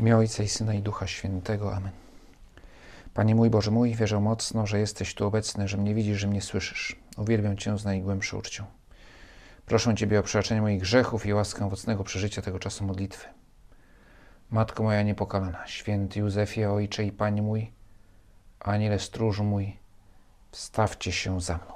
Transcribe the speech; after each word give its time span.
imię 0.00 0.16
Ojca 0.16 0.42
i 0.42 0.48
Syna 0.48 0.74
i 0.74 0.82
Ducha 0.82 1.06
Świętego. 1.06 1.76
Amen. 1.76 1.92
Panie 3.14 3.34
mój 3.34 3.50
Boże 3.50 3.70
mój, 3.70 3.94
wierzę 3.94 4.20
mocno, 4.20 4.66
że 4.66 4.80
jesteś 4.80 5.14
tu 5.14 5.26
obecny, 5.26 5.68
że 5.68 5.76
mnie 5.76 5.94
widzisz, 5.94 6.18
że 6.18 6.26
mnie 6.26 6.42
słyszysz. 6.42 6.96
Uwielbiam 7.16 7.56
Cię 7.56 7.78
z 7.78 7.84
najgłębszą 7.84 8.38
uczcią. 8.38 8.64
Proszę 9.66 9.94
Ciebie 9.94 10.20
o 10.20 10.22
przebaczenie 10.22 10.60
moich 10.60 10.80
grzechów 10.80 11.26
i 11.26 11.34
łaskę 11.34 11.66
owocnego 11.66 12.04
przeżycia 12.04 12.42
tego 12.42 12.58
czasu 12.58 12.84
modlitwy. 12.84 13.28
Matko 14.50 14.82
moja 14.82 15.02
niepokalana, 15.02 15.66
święty 15.66 16.20
Józefie, 16.20 16.64
Ojcze 16.64 17.04
i 17.04 17.12
Panie 17.12 17.42
mój, 17.42 17.72
Aniele 18.60 18.98
stróżu 18.98 19.44
mój, 19.44 19.76
wstawcie 20.50 21.12
się 21.12 21.40
za 21.40 21.56
mną. 21.56 21.74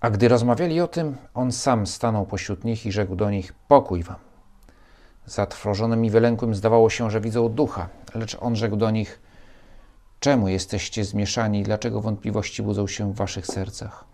A 0.00 0.10
gdy 0.10 0.28
rozmawiali 0.28 0.80
o 0.80 0.88
tym, 0.88 1.16
on 1.34 1.52
sam 1.52 1.86
stanął 1.86 2.26
pośród 2.26 2.64
nich 2.64 2.86
i 2.86 2.92
rzekł 2.92 3.16
do 3.16 3.30
nich: 3.30 3.52
Pokój 3.68 4.02
wam. 4.02 4.31
Zatrwożonym 5.26 6.04
i 6.04 6.10
wylękłym 6.10 6.54
zdawało 6.54 6.90
się, 6.90 7.10
że 7.10 7.20
widzą 7.20 7.48
ducha, 7.48 7.88
lecz 8.14 8.36
on 8.40 8.56
rzekł 8.56 8.76
do 8.76 8.90
nich: 8.90 9.20
Czemu 10.20 10.48
jesteście 10.48 11.04
zmieszani 11.04 11.60
i 11.60 11.62
dlaczego 11.62 12.00
wątpliwości 12.00 12.62
budzą 12.62 12.86
się 12.86 13.12
w 13.12 13.16
waszych 13.16 13.46
sercach? 13.46 14.04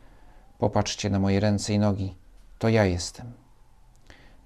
Popatrzcie 0.59 1.11
na 1.11 1.19
moje 1.19 1.41
ręce 1.41 1.73
i 1.73 1.79
nogi, 1.79 2.15
to 2.59 2.69
ja 2.69 2.85
jestem. 2.85 3.33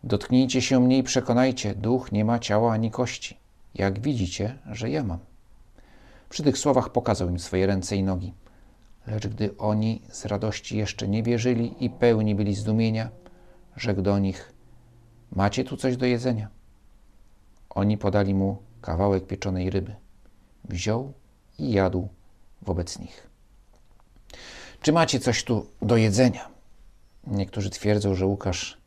Dotknijcie 0.05 0.63
się 0.63 0.81
mnie 0.81 0.99
i 0.99 1.03
przekonajcie, 1.03 1.75
duch 1.75 2.13
nie 2.13 2.25
ma 2.25 2.39
ciała 2.39 2.73
ani 2.73 2.91
kości, 2.91 3.39
jak 3.75 4.01
widzicie, 4.01 4.59
że 4.71 4.91
ja 4.91 5.05
mam. 5.05 5.19
Przy 6.29 6.43
tych 6.43 6.59
słowach 6.59 6.89
pokazał 6.89 7.29
im 7.29 7.39
swoje 7.39 7.67
ręce 7.67 7.97
i 7.97 8.03
nogi. 8.03 8.35
Lecz 9.07 9.27
gdy 9.27 9.57
oni 9.59 10.03
z 10.11 10.27
radości 10.27 10.77
jeszcze 10.77 11.09
nie 11.09 11.23
wierzyli 11.23 11.85
i 11.85 11.91
pełni 11.91 12.35
byli 12.35 12.55
zdumienia, 12.55 13.09
rzekł 13.77 14.03
do 14.03 14.19
nich: 14.19 14.52
Macie 15.33 15.65
tu 15.65 15.77
coś 15.77 15.97
do 15.97 16.07
jedzenia? 16.07 16.49
Oni 17.71 17.99
podali 17.99 18.35
mu 18.35 18.63
kawałek 18.81 19.27
pieczonej 19.27 19.71
ryby. 19.71 19.95
Wziął 20.65 21.13
i 21.59 21.73
jadł 21.73 22.09
wobec 22.63 22.99
nich. 22.99 23.27
Czy 24.83 24.93
macie 24.93 25.21
coś 25.21 25.45
tu 25.45 25.67
do 25.83 25.97
jedzenia? 25.97 26.49
Niektórzy 27.27 27.71
twierdzą, 27.71 28.15
że 28.15 28.27
Łukasz 28.27 28.79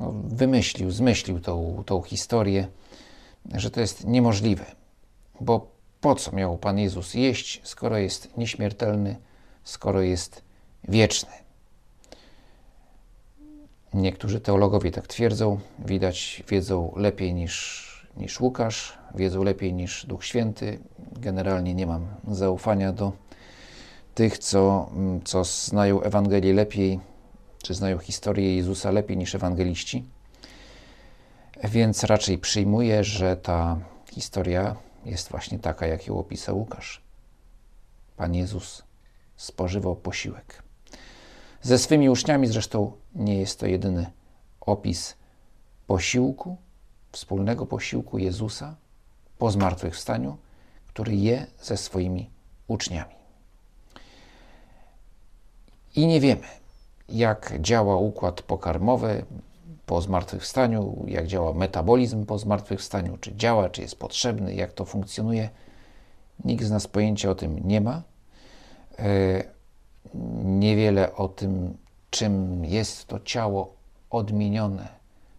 no, 0.00 0.12
wymyślił, 0.24 0.90
zmyślił 0.90 1.40
tą, 1.40 1.82
tą 1.86 2.02
historię, 2.02 2.68
że 3.54 3.70
to 3.70 3.80
jest 3.80 4.04
niemożliwe, 4.04 4.64
bo 5.40 5.70
po 6.00 6.14
co 6.14 6.32
miał 6.32 6.58
Pan 6.58 6.78
Jezus 6.78 7.14
jeść, 7.14 7.60
skoro 7.64 7.98
jest 7.98 8.36
nieśmiertelny, 8.36 9.16
skoro 9.64 10.00
jest 10.00 10.42
wieczny? 10.88 11.45
Niektórzy 13.96 14.40
teologowie 14.40 14.90
tak 14.90 15.06
twierdzą, 15.06 15.60
widać, 15.78 16.42
wiedzą 16.48 16.92
lepiej 16.96 17.34
niż, 17.34 17.86
niż 18.16 18.40
Łukasz, 18.40 18.98
wiedzą 19.14 19.42
lepiej 19.42 19.74
niż 19.74 20.06
Duch 20.06 20.24
Święty. 20.24 20.78
Generalnie 21.12 21.74
nie 21.74 21.86
mam 21.86 22.06
zaufania 22.28 22.92
do 22.92 23.12
tych, 24.14 24.38
co, 24.38 24.90
co 25.24 25.44
znają 25.44 26.00
Ewangelię 26.00 26.54
lepiej, 26.54 27.00
czy 27.62 27.74
znają 27.74 27.98
historię 27.98 28.56
Jezusa 28.56 28.90
lepiej 28.90 29.16
niż 29.16 29.34
ewangeliści. 29.34 30.04
Więc 31.64 32.04
raczej 32.04 32.38
przyjmuję, 32.38 33.04
że 33.04 33.36
ta 33.36 33.78
historia 34.12 34.76
jest 35.04 35.30
właśnie 35.30 35.58
taka, 35.58 35.86
jak 35.86 36.06
ją 36.06 36.18
opisał 36.18 36.58
Łukasz. 36.58 37.02
Pan 38.16 38.34
Jezus 38.34 38.82
spożywał 39.36 39.96
posiłek. 39.96 40.62
Ze 41.62 41.78
swymi 41.78 42.10
uczniami 42.10 42.46
zresztą 42.46 42.92
nie 43.16 43.38
jest 43.38 43.60
to 43.60 43.66
jedyny 43.66 44.06
opis 44.60 45.14
posiłku, 45.86 46.56
wspólnego 47.12 47.66
posiłku 47.66 48.18
Jezusa 48.18 48.76
po 49.38 49.50
zmartwychwstaniu, 49.50 50.36
który 50.86 51.16
je 51.16 51.46
ze 51.62 51.76
swoimi 51.76 52.30
uczniami. 52.68 53.14
I 55.96 56.06
nie 56.06 56.20
wiemy, 56.20 56.46
jak 57.08 57.60
działa 57.60 57.96
układ 57.96 58.42
pokarmowy 58.42 59.24
po 59.86 60.00
zmartwychwstaniu, 60.00 61.04
jak 61.06 61.26
działa 61.26 61.52
metabolizm 61.52 62.26
po 62.26 62.38
zmartwychwstaniu, 62.38 63.18
czy 63.18 63.36
działa, 63.36 63.68
czy 63.68 63.82
jest 63.82 63.98
potrzebny, 63.98 64.54
jak 64.54 64.72
to 64.72 64.84
funkcjonuje. 64.84 65.50
Nikt 66.44 66.64
z 66.64 66.70
nas 66.70 66.86
pojęcia 66.86 67.30
o 67.30 67.34
tym 67.34 67.68
nie 67.68 67.80
ma. 67.80 68.02
E, 68.98 69.44
niewiele 70.44 71.14
o 71.14 71.28
tym, 71.28 71.76
czym 72.16 72.64
jest 72.64 73.06
to 73.06 73.20
ciało 73.20 73.74
odmienione, 74.10 74.88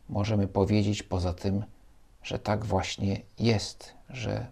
możemy 0.10 0.48
powiedzieć 0.48 1.04
poza 1.04 1.34
tym, 1.34 1.64
że 2.24 2.40
tak 2.40 2.66
właśnie 2.66 3.22
jest, 3.40 3.94
że 4.10 4.48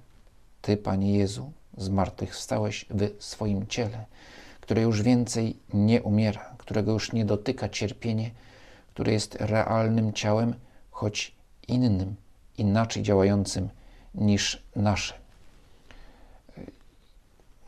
Ty, 0.62 0.78
Panie 0.78 1.18
Jezu, 1.18 1.52
zmartwychwstałeś 1.78 2.86
w 2.90 3.24
swoim 3.24 3.68
ciele, 3.68 4.06
które 4.62 4.82
już 4.82 5.02
więcej 5.02 5.58
nie 5.74 6.02
umiera, 6.02 6.56
którego 6.58 6.92
już 6.92 7.14
nie 7.14 7.26
dotyka 7.26 7.70
cierpienie, 7.70 8.32
które 8.94 9.14
jest 9.14 9.36
realnym 9.36 10.14
ciałem, 10.14 10.56
choć 10.92 11.36
innym, 11.68 12.16
inaczej 12.58 13.04
działającym 13.04 13.70
niż 14.16 14.64
nasze. 14.76 15.14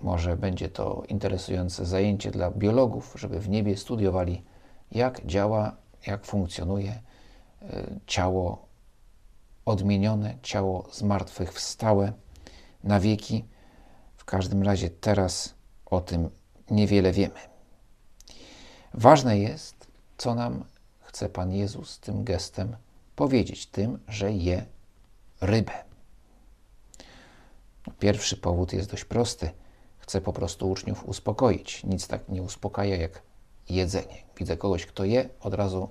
Może 0.02 0.38
będzie 0.38 0.69
to 0.69 1.03
interesujące 1.08 1.85
zajęcie 1.85 2.31
dla 2.31 2.52
biologów, 2.52 3.13
żeby 3.16 3.40
w 3.40 3.50
niebie 3.50 3.78
studiowali, 3.78 4.44
jak 4.91 5.25
działa, 5.25 5.75
jak 6.08 6.25
funkcjonuje 6.25 6.91
e, 7.62 8.00
ciało 8.08 8.68
odmienione, 9.66 10.38
ciało 10.41 10.88
zmartwychwstałe 10.91 12.13
na 12.84 13.00
wieki. 13.00 13.46
W 14.18 14.25
każdym 14.25 14.63
razie 14.63 14.90
teraz 14.90 15.53
o 15.85 16.02
tym 16.02 16.29
niewiele 16.72 17.12
wiemy. 17.12 17.40
Ważne 18.94 19.40
jest, 19.40 19.88
co 20.18 20.35
nam 20.35 20.64
chce 21.00 21.29
Pan 21.29 21.53
Jezus 21.53 22.00
tym 22.00 22.24
gestem 22.24 22.75
powiedzieć, 23.16 23.66
tym, 23.66 24.00
że 24.08 24.31
je 24.31 24.66
rybę. 25.41 25.74
Pierwszy 28.00 28.38
powód 28.38 28.74
jest 28.74 28.91
dość 28.91 29.06
prosty. 29.06 29.50
Chce 30.07 30.22
po 30.22 30.34
prostu 30.34 30.69
uczniów 30.69 31.06
uspokoić. 31.06 31.84
Nic 31.84 32.07
tak 32.07 32.29
nie 32.29 32.41
uspokaja 32.41 32.95
jak 32.95 33.22
jedzenie. 33.69 34.23
Widzę 34.38 34.57
kogoś, 34.57 34.85
kto 34.85 35.06
je, 35.06 35.29
od 35.41 35.53
razu 35.53 35.90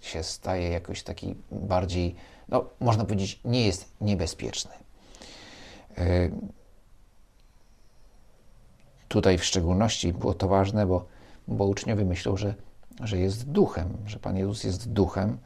się 0.00 0.22
staje 0.22 0.68
jakoś 0.68 1.02
taki 1.02 1.34
bardziej, 1.52 2.14
no 2.48 2.64
można 2.80 3.04
powiedzieć, 3.04 3.40
nie 3.44 3.66
jest 3.66 3.92
niebezpieczny. 4.00 4.70
Yy, 5.96 6.30
tutaj 9.08 9.38
w 9.38 9.44
szczególności 9.44 10.12
było 10.12 10.34
to 10.34 10.48
ważne, 10.48 10.86
bo, 10.86 11.06
bo 11.48 11.64
uczniowie 11.64 12.04
myślą, 12.04 12.36
że, 12.36 12.54
że 13.00 13.18
jest 13.18 13.44
duchem, 13.50 13.96
że 14.06 14.18
Pan 14.18 14.36
Jezus 14.36 14.64
jest 14.64 14.92
duchem, 14.92 15.38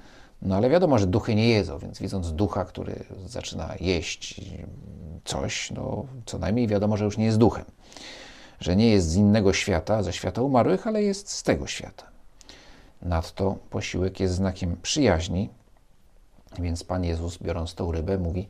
no 0.43 0.57
ale 0.57 0.71
wiadomo, 0.71 0.99
że 0.99 1.07
duchy 1.07 1.35
nie 1.35 1.49
jedzą, 1.49 1.79
więc 1.79 1.99
widząc 1.99 2.33
ducha, 2.33 2.65
który 2.65 3.05
zaczyna 3.27 3.75
jeść 3.81 4.41
coś, 5.25 5.71
no 5.71 6.07
co 6.27 6.39
najmniej 6.39 6.69
wiadomo, 6.69 6.97
że 6.97 7.05
już 7.05 7.19
nie 7.19 7.25
jest 7.25 7.39
duchem. 7.39 7.65
Że 8.61 8.77
nie 8.77 8.91
jest 8.91 9.09
z 9.09 9.17
innego 9.17 9.53
świata, 9.53 10.03
ze 10.03 10.13
świata 10.13 10.43
umarłych, 10.43 10.87
ale 10.87 11.03
jest 11.03 11.31
z 11.31 11.43
tego 11.43 11.67
świata. 11.67 12.07
Nadto 13.03 13.57
posiłek 13.71 14.21
jest 14.21 14.35
znakiem 14.35 14.77
przyjaźni, 14.83 15.51
więc 16.59 16.85
Pan 16.85 17.05
Jezus, 17.05 17.39
biorąc 17.39 17.75
tą 17.75 17.93
rybę, 17.93 18.19
mówi: 18.19 18.49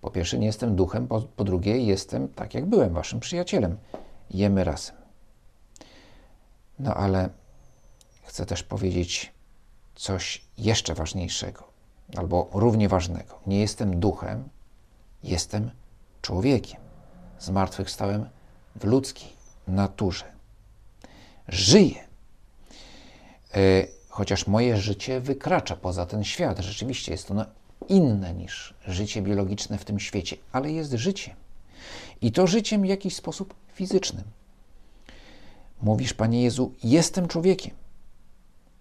Po 0.00 0.10
pierwsze, 0.10 0.38
nie 0.38 0.46
jestem 0.46 0.76
duchem, 0.76 1.06
po, 1.06 1.20
po 1.20 1.44
drugie, 1.44 1.78
jestem 1.78 2.28
tak, 2.28 2.54
jak 2.54 2.66
byłem 2.66 2.92
waszym 2.92 3.20
przyjacielem. 3.20 3.76
Jemy 4.30 4.64
razem. 4.64 4.96
No 6.78 6.94
ale 6.94 7.28
chcę 8.22 8.46
też 8.46 8.62
powiedzieć 8.62 9.33
coś 9.94 10.44
jeszcze 10.58 10.94
ważniejszego, 10.94 11.64
albo 12.16 12.48
równie 12.52 12.88
ważnego. 12.88 13.38
Nie 13.46 13.60
jestem 13.60 14.00
duchem, 14.00 14.48
jestem 15.22 15.70
człowiekiem. 16.22 16.80
Zmartwychwstałem 17.38 18.28
w 18.76 18.84
ludzkiej 18.84 19.28
naturze. 19.68 20.24
Żyję. 21.48 22.04
E, 23.54 23.86
chociaż 24.08 24.46
moje 24.46 24.76
życie 24.76 25.20
wykracza 25.20 25.76
poza 25.76 26.06
ten 26.06 26.24
świat. 26.24 26.58
Rzeczywiście 26.58 27.12
jest 27.12 27.30
ono 27.30 27.46
inne 27.88 28.34
niż 28.34 28.74
życie 28.86 29.22
biologiczne 29.22 29.78
w 29.78 29.84
tym 29.84 30.00
świecie, 30.00 30.36
ale 30.52 30.72
jest 30.72 30.92
życiem. 30.92 31.34
I 32.20 32.32
to 32.32 32.46
życiem 32.46 32.82
w 32.82 32.86
jakiś 32.86 33.16
sposób 33.16 33.54
fizycznym. 33.72 34.24
Mówisz, 35.82 36.14
Panie 36.14 36.42
Jezu, 36.42 36.72
jestem 36.84 37.28
człowiekiem, 37.28 37.74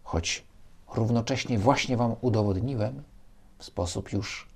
choć 0.03 0.43
równocześnie 0.95 1.59
właśnie 1.59 1.97
Wam 1.97 2.15
udowodniłem 2.21 3.03
w 3.57 3.63
sposób 3.63 4.13
już 4.13 4.49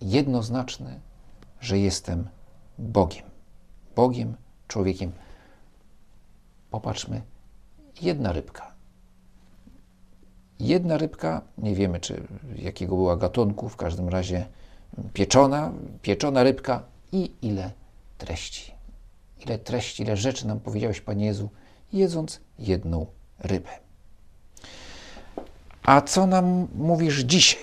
jednoznaczny, 0.00 1.00
że 1.60 1.78
jestem 1.78 2.28
Bogiem. 2.78 3.24
Bogiem, 3.96 4.36
człowiekiem. 4.68 5.12
Popatrzmy, 6.70 7.22
jedna 8.02 8.32
rybka. 8.32 8.72
Jedna 10.60 10.98
rybka, 10.98 11.42
nie 11.58 11.74
wiemy 11.74 12.00
czy 12.00 12.22
jakiego 12.56 12.96
była 12.96 13.16
gatunku, 13.16 13.68
w 13.68 13.76
każdym 13.76 14.08
razie 14.08 14.46
pieczona, 15.12 15.72
pieczona 16.02 16.42
rybka 16.42 16.82
i 17.12 17.32
ile 17.42 17.70
treści. 18.18 18.72
Ile 19.46 19.58
treści, 19.58 20.02
ile 20.02 20.16
rzeczy 20.16 20.46
nam 20.46 20.60
powiedziałeś, 20.60 21.00
Panie 21.00 21.26
Jezu, 21.26 21.50
jedząc 21.92 22.40
jedną 22.58 23.06
rybę. 23.38 23.70
A 25.82 26.00
co 26.00 26.26
nam 26.26 26.68
mówisz 26.74 27.18
dzisiaj? 27.18 27.62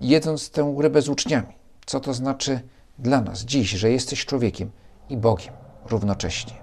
Jedząc 0.00 0.50
tę 0.50 0.74
rybę 0.78 1.02
z 1.02 1.08
uczniami. 1.08 1.54
Co 1.86 2.00
to 2.00 2.14
znaczy 2.14 2.60
dla 2.98 3.20
nas 3.20 3.40
dziś, 3.40 3.70
że 3.70 3.90
jesteś 3.90 4.26
człowiekiem 4.26 4.70
i 5.08 5.16
Bogiem 5.16 5.54
równocześnie? 5.84 6.54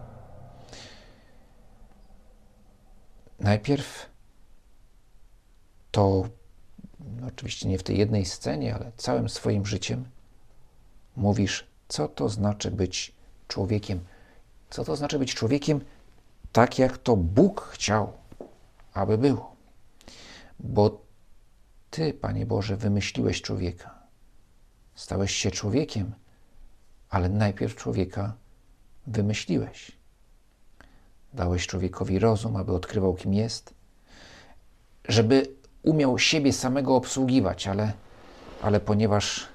Najpierw 3.40 4.10
to 5.92 6.30
no 7.00 7.28
oczywiście 7.28 7.68
nie 7.68 7.78
w 7.78 7.84
tej 7.84 7.98
jednej 7.98 8.26
scenie, 8.26 8.76
ale 8.76 8.92
całym 8.98 9.30
swoim 9.30 9.66
życiem 9.66 10.06
mówisz, 11.16 11.68
co 11.88 12.08
to 12.08 12.30
znaczy 12.30 12.72
być 12.72 13.14
człowiekiem. 13.48 14.00
Co 14.70 14.86
to 14.86 14.96
znaczy 14.96 15.20
być 15.20 15.36
człowiekiem 15.36 15.82
tak, 16.52 16.80
jak 16.80 16.98
to 16.98 17.16
Bóg 17.16 17.62
chciał, 17.62 18.14
aby 18.98 19.18
było. 19.18 19.56
Bo 20.60 21.02
Ty, 21.90 22.14
Panie 22.14 22.46
Boże, 22.46 22.78
wymyśliłeś 22.78 23.42
człowieka. 23.42 23.98
Stałeś 24.96 25.32
się 25.36 25.52
człowiekiem, 25.52 26.14
ale 27.10 27.30
najpierw 27.30 27.76
człowieka 27.76 28.34
wymyśliłeś. 29.08 29.92
Dałeś 31.34 31.68
człowiekowi 31.68 32.20
rozum, 32.20 32.56
aby 32.56 32.74
odkrywał, 32.74 33.16
kim 33.16 33.34
jest, 33.34 33.74
żeby 35.08 35.56
umiał 35.84 36.20
siebie 36.20 36.54
samego 36.54 36.96
obsługiwać, 36.96 37.68
ale, 37.68 37.94
ale 38.62 38.80
ponieważ 38.80 39.48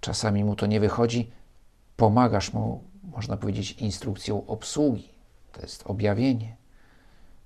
czasami 0.00 0.44
mu 0.44 0.56
to 0.56 0.66
nie 0.66 0.80
wychodzi, 0.80 1.30
pomagasz 1.96 2.52
mu, 2.52 2.84
można 3.02 3.36
powiedzieć, 3.36 3.72
instrukcją 3.72 4.46
obsługi. 4.46 5.08
To 5.52 5.60
jest 5.60 5.82
objawienie. 5.86 6.59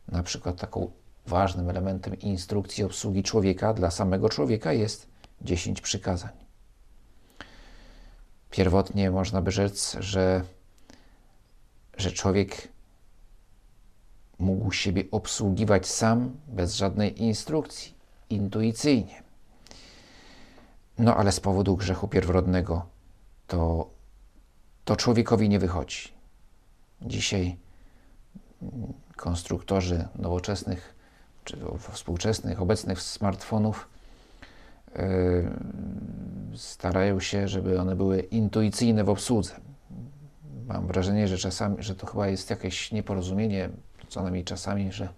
Na 0.09 0.23
przykład 0.23 0.61
taką 0.61 0.91
ważnym 1.27 1.71
elementem 1.71 2.19
instrukcji 2.21 2.85
obsługi 2.85 3.23
człowieka 3.23 3.75
dla 3.75 3.91
samego 3.91 4.29
człowieka 4.29 4.73
jest 4.73 5.09
dziesięć 5.43 5.81
przykazań. 5.81 6.33
Pierwotnie 8.51 9.11
można 9.11 9.43
by 9.43 9.51
rzec, 9.51 9.97
że, 10.01 10.45
że 11.97 12.12
człowiek 12.12 12.69
mógł 14.39 14.73
siebie 14.73 15.05
obsługiwać 15.11 15.87
sam, 15.87 16.37
bez 16.49 16.75
żadnej 16.75 17.23
instrukcji, 17.23 17.95
intuicyjnie. 18.31 19.23
No 20.99 21.17
ale 21.17 21.33
z 21.33 21.41
powodu 21.41 21.77
grzechu 21.77 22.09
pierworodnego 22.09 22.87
to, 23.47 23.91
to 24.85 24.97
człowiekowi 24.97 25.49
nie 25.49 25.59
wychodzi. 25.59 26.09
Dzisiaj 27.03 27.56
konstruktorzy 29.17 30.09
nowoczesnych 30.17 30.95
czy 31.45 31.57
współczesnych, 31.93 32.63
obecnych 32.63 33.03
smartfonów 33.03 33.89
yy, 34.97 35.03
starają 36.57 37.21
się, 37.21 37.49
żeby 37.49 37.81
one 37.81 37.97
były 37.97 38.21
intuicyjne 38.21 39.05
w 39.05 39.09
obsłudze. 39.09 39.55
Mam 40.67 40.87
wrażenie, 40.87 41.29
że 41.29 41.39
czasami, 41.39 41.77
że 41.79 41.95
to 41.95 42.07
chyba 42.07 42.29
jest 42.29 42.51
jakieś 42.51 42.93
nieporozumienie 42.93 43.71
co 44.09 44.23
najmniej 44.23 44.45
czasami, 44.45 44.93
że, 44.93 45.09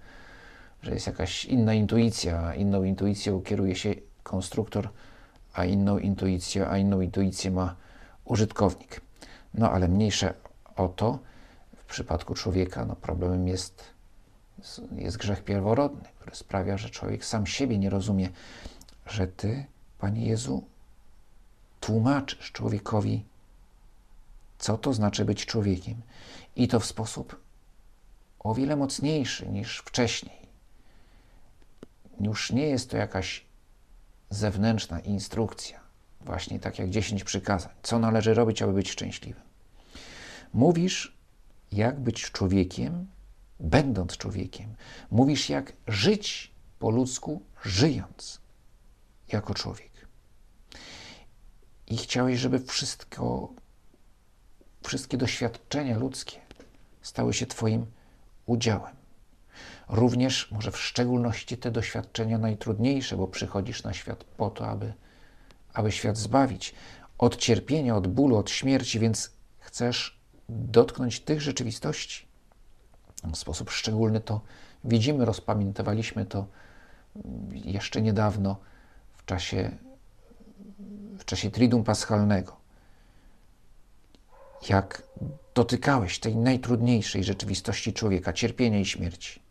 że 0.82 0.90
jest 0.90 1.06
jakaś 1.06 1.44
inna 1.44 1.74
intuicja, 1.74 2.54
inną 2.54 2.84
intuicją 2.84 3.42
kieruje 3.42 3.74
się 3.74 3.94
konstruktor, 4.22 4.88
a 5.54 5.64
inną 5.64 5.98
intuicję, 5.98 6.68
a 6.68 6.78
inną 6.78 7.00
intuicję 7.00 7.50
ma 7.50 7.74
użytkownik. 8.24 9.00
No 9.54 9.70
ale 9.70 9.88
mniejsze 9.88 10.34
o 10.76 10.88
to, 10.88 11.18
w 11.86 11.88
przypadku 11.88 12.34
człowieka 12.34 12.84
no, 12.84 12.96
problemem 12.96 13.48
jest, 13.48 13.84
jest 14.96 15.16
grzech 15.16 15.44
pierworodny, 15.44 16.08
który 16.16 16.36
sprawia, 16.36 16.78
że 16.78 16.90
człowiek 16.90 17.24
sam 17.24 17.46
siebie 17.46 17.78
nie 17.78 17.90
rozumie, 17.90 18.28
że 19.06 19.26
Ty, 19.26 19.66
Panie 19.98 20.26
Jezu, 20.26 20.64
tłumaczysz 21.80 22.52
człowiekowi, 22.52 23.24
co 24.58 24.78
to 24.78 24.92
znaczy 24.92 25.24
być 25.24 25.46
człowiekiem. 25.46 26.02
I 26.56 26.68
to 26.68 26.80
w 26.80 26.86
sposób 26.86 27.40
o 28.38 28.54
wiele 28.54 28.76
mocniejszy 28.76 29.48
niż 29.48 29.78
wcześniej. 29.78 30.46
Już 32.20 32.52
nie 32.52 32.66
jest 32.66 32.90
to 32.90 32.96
jakaś 32.96 33.44
zewnętrzna 34.30 35.00
instrukcja, 35.00 35.80
właśnie 36.20 36.60
tak 36.60 36.78
jak 36.78 36.90
dziesięć 36.90 37.24
przykazań, 37.24 37.72
co 37.82 37.98
należy 37.98 38.34
robić, 38.34 38.62
aby 38.62 38.72
być 38.72 38.90
szczęśliwym. 38.90 39.42
Mówisz, 40.54 41.15
jak 41.76 42.00
być 42.00 42.30
człowiekiem, 42.30 43.06
będąc 43.60 44.16
człowiekiem. 44.16 44.74
Mówisz, 45.10 45.48
jak 45.50 45.72
żyć 45.86 46.52
po 46.78 46.90
ludzku, 46.90 47.42
żyjąc 47.64 48.40
jako 49.32 49.54
człowiek. 49.54 49.90
I 51.86 51.96
chciałeś, 51.96 52.38
żeby 52.38 52.58
wszystko, 52.58 53.48
wszystkie 54.82 55.16
doświadczenia 55.16 55.98
ludzkie 55.98 56.40
stały 57.02 57.34
się 57.34 57.46
Twoim 57.46 57.86
udziałem. 58.46 58.96
Również, 59.88 60.50
może 60.50 60.70
w 60.70 60.78
szczególności 60.78 61.56
te 61.58 61.70
doświadczenia 61.70 62.38
najtrudniejsze, 62.38 63.16
bo 63.16 63.28
przychodzisz 63.28 63.82
na 63.82 63.92
świat 63.92 64.24
po 64.24 64.50
to, 64.50 64.68
aby, 64.68 64.92
aby 65.72 65.92
świat 65.92 66.16
zbawić 66.16 66.74
od 67.18 67.36
cierpienia, 67.36 67.96
od 67.96 68.06
bólu, 68.06 68.36
od 68.36 68.50
śmierci, 68.50 69.00
więc 69.00 69.30
chcesz 69.58 70.15
dotknąć 70.48 71.20
tych 71.20 71.40
rzeczywistości. 71.40 72.26
W 73.24 73.36
sposób 73.36 73.70
szczególny 73.70 74.20
to 74.20 74.40
widzimy, 74.84 75.24
rozpamiętywaliśmy 75.24 76.24
to 76.24 76.46
jeszcze 77.52 78.02
niedawno 78.02 78.56
w 79.16 79.24
czasie, 79.24 79.70
w 81.18 81.24
czasie 81.24 81.50
Paschalnego. 81.84 82.56
Jak 84.68 85.02
dotykałeś 85.54 86.18
tej 86.18 86.36
najtrudniejszej 86.36 87.24
rzeczywistości 87.24 87.92
człowieka, 87.92 88.32
cierpienia 88.32 88.80
i 88.80 88.84
śmierci. 88.84 89.42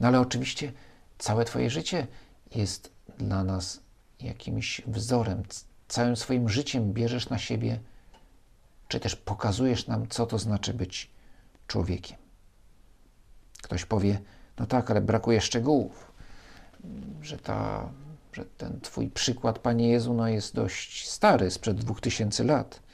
No 0.00 0.08
ale 0.08 0.20
oczywiście 0.20 0.72
całe 1.18 1.44
Twoje 1.44 1.70
życie 1.70 2.06
jest 2.54 2.92
dla 3.18 3.44
nas 3.44 3.80
jakimś 4.20 4.80
wzorem. 4.86 5.42
Całym 5.88 6.16
swoim 6.16 6.48
życiem 6.48 6.92
bierzesz 6.92 7.28
na 7.28 7.38
siebie, 7.38 7.80
czy 8.88 9.00
też 9.00 9.16
pokazujesz 9.16 9.86
nam, 9.86 10.08
co 10.08 10.26
to 10.26 10.38
znaczy 10.38 10.74
być 10.74 11.10
człowiekiem. 11.66 12.18
Ktoś 13.62 13.84
powie, 13.84 14.20
no 14.58 14.66
tak, 14.66 14.90
ale 14.90 15.00
brakuje 15.00 15.40
szczegółów, 15.40 16.12
że, 17.22 17.38
ta, 17.38 17.88
że 18.32 18.44
ten 18.44 18.80
Twój 18.80 19.08
przykład, 19.08 19.58
Panie 19.58 19.88
Jezu, 19.88 20.14
no 20.14 20.28
jest 20.28 20.54
dość 20.54 21.08
stary, 21.08 21.50
sprzed 21.50 21.76
dwóch 21.76 22.00
tysięcy 22.00 22.44
lat 22.44 22.86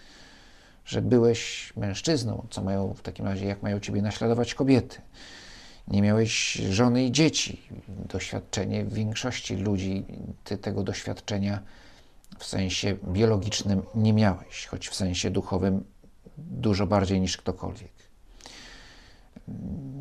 że 0.84 1.02
byłeś 1.02 1.72
mężczyzną, 1.76 2.46
co 2.50 2.62
mają 2.62 2.94
w 2.94 3.02
takim 3.02 3.26
razie, 3.26 3.46
jak 3.46 3.62
mają 3.62 3.80
ciebie 3.80 4.02
naśladować 4.02 4.54
kobiety. 4.54 5.00
Nie 5.88 6.02
miałeś 6.02 6.52
żony 6.52 7.04
i 7.04 7.12
dzieci. 7.12 7.62
Doświadczenie 7.88 8.84
większości 8.84 9.56
ludzi, 9.56 10.04
ty 10.44 10.58
tego 10.58 10.82
doświadczenia 10.82 11.62
w 12.38 12.44
sensie 12.44 12.96
biologicznym 13.04 13.82
nie 13.94 14.12
miałeś, 14.12 14.66
choć 14.66 14.88
w 14.88 14.94
sensie 14.94 15.30
duchowym 15.30 15.84
dużo 16.38 16.86
bardziej 16.86 17.20
niż 17.20 17.36
ktokolwiek. 17.36 17.92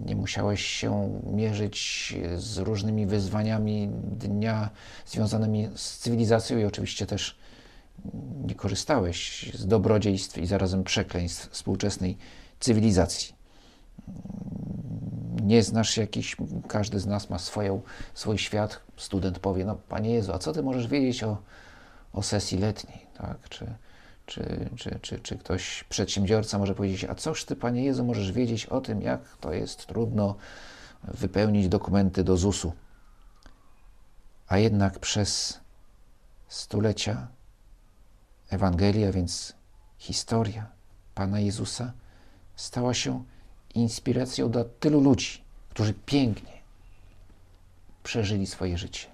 Nie 0.06 0.16
musiałeś 0.16 0.66
się 0.66 1.22
mierzyć 1.24 2.16
z 2.38 2.58
różnymi 2.58 3.06
wyzwaniami 3.06 3.90
dnia 4.04 4.70
związanymi 5.06 5.70
z 5.76 5.98
cywilizacją 5.98 6.58
i 6.58 6.66
oczywiście 6.66 7.06
też 7.06 7.38
nie 8.48 8.56
korzystałeś 8.56 9.52
z 9.54 9.68
dobrodziejstw 9.68 10.38
i 10.38 10.46
zarazem 10.46 10.84
przekleństw 10.84 11.50
współczesnej 11.50 12.18
cywilizacji. 12.60 13.34
Nie 15.44 15.64
znasz 15.64 15.98
jakiś, 15.98 16.36
każdy 16.68 17.00
z 17.00 17.06
nas 17.06 17.30
ma 17.30 17.40
swoją, 17.40 17.82
swój 18.14 18.38
świat. 18.38 18.80
Student 18.98 19.40
powie, 19.40 19.66
no 19.66 19.76
Panie 19.76 20.14
Jezu, 20.14 20.34
a 20.34 20.40
co 20.40 20.54
Ty 20.54 20.64
możesz 20.64 20.88
wiedzieć 20.88 21.24
o, 21.24 21.38
o 22.14 22.24
sesji 22.24 22.58
letniej, 22.58 23.06
tak? 23.18 23.50
Czy, 23.50 23.74
czy, 24.26 24.70
czy, 24.76 25.00
czy, 25.02 25.20
czy 25.20 25.38
ktoś, 25.38 25.84
przedsiębiorca 25.84 26.58
może 26.58 26.76
powiedzieć, 26.76 27.04
a 27.04 27.16
coż 27.16 27.46
Ty, 27.46 27.56
Panie 27.56 27.84
Jezu, 27.86 28.06
możesz 28.06 28.32
wiedzieć 28.32 28.66
o 28.66 28.82
tym, 28.82 29.02
jak 29.02 29.38
to 29.38 29.54
jest 29.54 29.88
trudno 29.88 30.36
wypełnić 31.04 31.68
dokumenty 31.68 32.24
do 32.24 32.38
ZUS-u. 32.38 32.74
A 34.48 34.58
jednak 34.58 35.00
przez 35.00 35.60
stulecia 36.48 37.28
Ewangelia, 38.50 39.12
więc 39.12 39.54
historia 39.98 40.70
Pana 41.16 41.40
Jezusa, 41.40 41.94
stała 42.56 42.94
się 42.94 43.24
inspiracją 43.76 44.52
dla 44.52 44.64
tylu 44.64 45.02
ludzi, 45.02 45.42
którzy 45.70 45.94
pięknie 45.94 46.62
przeżyli 48.04 48.48
swoje 48.48 48.78
życie. 48.78 49.11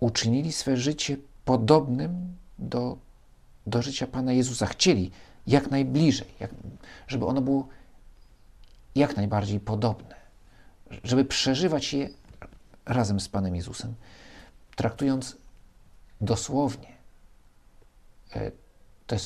Uczynili 0.00 0.52
swe 0.52 0.76
życie 0.76 1.16
podobnym 1.44 2.36
do, 2.58 2.96
do 3.66 3.82
życia 3.82 4.06
Pana 4.06 4.32
Jezusa. 4.32 4.66
Chcieli 4.66 5.10
jak 5.46 5.70
najbliżej, 5.70 6.28
jak, 6.40 6.50
żeby 7.08 7.26
ono 7.26 7.40
było 7.40 7.68
jak 8.94 9.16
najbardziej 9.16 9.60
podobne, 9.60 10.14
żeby 11.04 11.24
przeżywać 11.24 11.92
je 11.92 12.08
razem 12.86 13.20
z 13.20 13.28
Panem 13.28 13.56
Jezusem, 13.56 13.94
traktując 14.76 15.36
dosłownie 16.20 16.92
e, 18.34 18.50
te, 19.06 19.16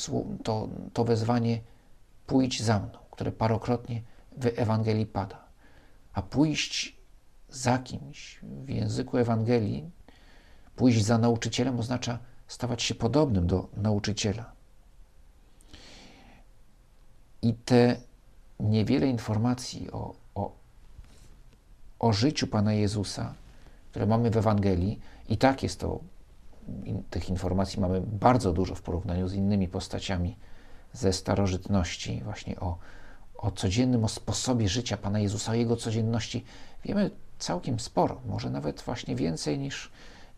to, 0.45 0.69
to 0.93 1.05
wezwanie 1.05 1.61
pójdź 2.27 2.63
za 2.63 2.79
mną, 2.79 2.99
które 3.11 3.33
parokrotnie 3.33 4.03
w 4.37 4.47
Ewangelii 4.57 5.07
pada. 5.07 5.45
A 6.13 6.23
pójść 6.23 6.97
za 7.49 7.79
kimś 7.79 8.39
w 8.43 8.69
języku 8.69 9.19
Ewangelii, 9.19 9.91
pójść 10.77 11.05
za 11.05 11.19
nauczycielem 11.19 11.81
oznacza 11.81 12.19
stawać 12.49 12.83
się 12.83 12.95
podobnym 12.95 13.47
do 13.47 13.69
nauczyciela. 13.77 14.53
I 17.43 17.55
te 17.55 17.97
niewiele 18.61 19.07
informacji 19.07 19.91
o, 19.91 20.15
o, 20.35 20.53
o 21.99 22.13
życiu 22.13 22.47
Pana 22.47 22.73
Jezusa, 22.73 23.35
które 23.91 24.07
mamy 24.07 24.31
w 24.31 24.37
Ewangelii, 24.37 25.01
i 25.29 25.37
tak 25.37 25.63
jest 25.63 25.81
to, 25.81 26.01
tych 27.11 27.29
informacji 27.31 27.81
mamy 27.81 28.01
bardzo 28.01 28.53
dużo 28.53 28.75
w 28.75 28.83
porównaniu 28.83 29.29
z 29.29 29.35
innymi 29.35 29.69
postaciami 29.69 30.37
ze 30.93 31.13
starożytności, 31.13 32.21
właśnie 32.25 32.61
o, 32.61 32.79
o 33.39 33.51
codziennym, 33.51 34.05
o 34.05 34.09
sposobie 34.09 34.69
życia 34.69 34.97
Pana 34.97 35.19
Jezusa, 35.19 35.53
o 35.53 35.55
Jego 35.55 35.77
codzienności. 35.77 36.45
Wiemy 36.85 37.11
całkiem 37.39 37.81
sporo, 37.81 38.21
może 38.27 38.51
nawet 38.51 38.83
właśnie 38.83 39.17
więcej 39.17 39.59
niż, 39.59 39.91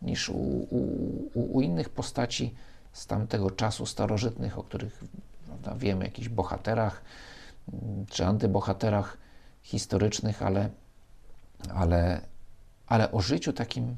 niż 0.03 0.29
u, 0.29 0.35
u, 0.35 1.57
u 1.57 1.61
innych 1.61 1.89
postaci 1.89 2.55
z 2.93 3.07
tamtego 3.07 3.51
czasu 3.51 3.87
starożytnych, 3.87 4.59
o 4.59 4.63
których 4.63 5.05
prawda, 5.47 5.75
wiemy, 5.75 6.05
jakichś 6.05 6.29
bohaterach 6.29 7.03
czy 8.11 8.27
antybohaterach 8.27 9.19
historycznych, 9.63 10.43
ale, 10.43 10.71
ale, 11.75 12.21
ale 12.87 13.13
o 13.13 13.21
życiu 13.21 13.53
takim 13.53 13.97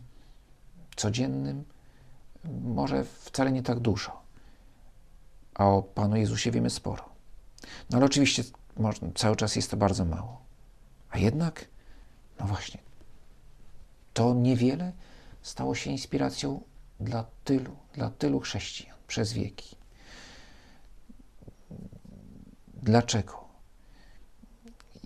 codziennym 0.97 1.65
może 2.63 3.05
wcale 3.05 3.53
nie 3.53 3.63
tak 3.63 3.81
dużo. 3.81 4.23
A 5.55 5.67
o 5.67 5.83
Panu 5.83 6.17
Jezusie 6.17 6.51
wiemy 6.51 6.71
sporo. 6.71 7.05
No 7.91 7.97
ale 7.97 8.07
oczywiście 8.07 8.45
cały 9.15 9.37
czas 9.37 9.57
jest 9.57 9.71
to 9.71 9.77
bardzo 9.77 10.05
mało. 10.05 10.43
A 11.11 11.19
jednak, 11.19 11.65
no 12.41 12.47
właśnie, 12.47 12.81
to 14.15 14.35
niewiele 14.35 14.93
stało 15.43 15.75
się 15.75 15.91
inspiracją 15.91 16.61
dla 17.01 17.25
tylu, 17.45 17.77
dla 17.93 18.11
tylu 18.11 18.41
chrześcijan 18.41 18.97
przez 19.07 19.33
wieki. 19.33 19.77
Dlaczego? 22.83 23.45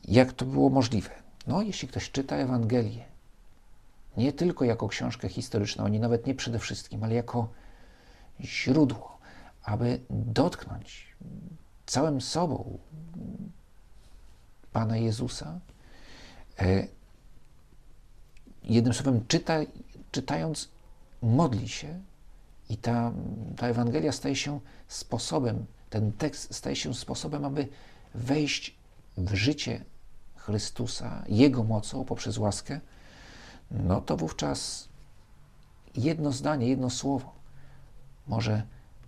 Jak 0.04 0.32
to 0.32 0.44
było 0.44 0.70
możliwe? 0.70 1.10
No, 1.46 1.62
jeśli 1.62 1.88
ktoś 1.88 2.10
czyta 2.10 2.36
Ewangelię, 2.36 3.04
nie 4.16 4.32
tylko 4.32 4.64
jako 4.64 4.88
książkę 4.88 5.28
historyczną, 5.28 5.84
ani 5.84 6.00
nawet 6.00 6.26
nie 6.26 6.34
przede 6.34 6.58
wszystkim, 6.58 7.04
ale 7.04 7.14
jako 7.14 7.48
źródło, 8.40 9.18
aby 9.62 10.00
dotknąć 10.10 11.16
całym 11.86 12.20
sobą 12.20 12.78
Pana 14.72 14.96
Jezusa, 14.96 15.60
e, 16.58 16.86
jednym 18.64 18.94
słowem, 18.94 19.26
czyta, 19.28 19.54
czytając, 20.12 20.68
modli 21.22 21.68
się 21.68 22.00
i 22.68 22.76
ta, 22.76 23.12
ta 23.56 23.66
Ewangelia 23.66 24.12
staje 24.12 24.36
się 24.36 24.60
sposobem, 24.88 25.66
ten 25.90 26.12
tekst 26.12 26.54
staje 26.54 26.76
się 26.76 26.94
sposobem, 26.94 27.44
aby 27.44 27.68
wejść 28.14 28.76
w 29.16 29.34
życie 29.34 29.84
Chrystusa, 30.36 31.24
Jego 31.28 31.64
mocą 31.64 32.04
poprzez 32.04 32.38
łaskę, 32.38 32.80
no 33.70 34.00
to 34.00 34.16
wówczas 34.16 34.88
jedno 35.96 36.32
zdanie, 36.32 36.68
jedno 36.68 36.90
słowo 36.90 37.32
może 38.26 38.62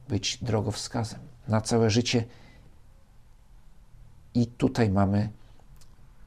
być 0.08 0.38
drogowskazem 0.42 1.20
na 1.48 1.60
całe 1.60 1.90
życie. 1.90 2.24
I 4.34 4.46
tutaj 4.46 4.90
mamy 4.90 5.28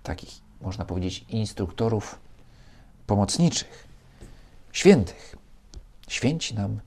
takich, 0.03 0.29
można 0.61 0.85
powiedzieć, 0.85 1.25
instruktorów 1.29 2.19
pomocniczych, 3.07 3.86
świętych. 4.77 5.35
Święci 6.07 6.55
nam 6.55 6.79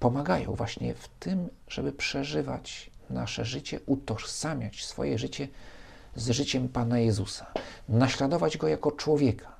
pomagają 0.00 0.54
właśnie 0.54 0.94
w 0.94 1.08
tym, 1.08 1.48
żeby 1.68 1.92
przeżywać 1.92 2.90
nasze 3.10 3.44
życie, 3.44 3.80
utożsamiać 3.86 4.84
swoje 4.84 5.18
życie 5.18 5.48
z 6.16 6.30
życiem 6.30 6.68
Pana 6.68 6.98
Jezusa, 6.98 7.46
naśladować 7.88 8.56
Go 8.56 8.68
jako 8.68 8.92
człowieka, 8.92 9.56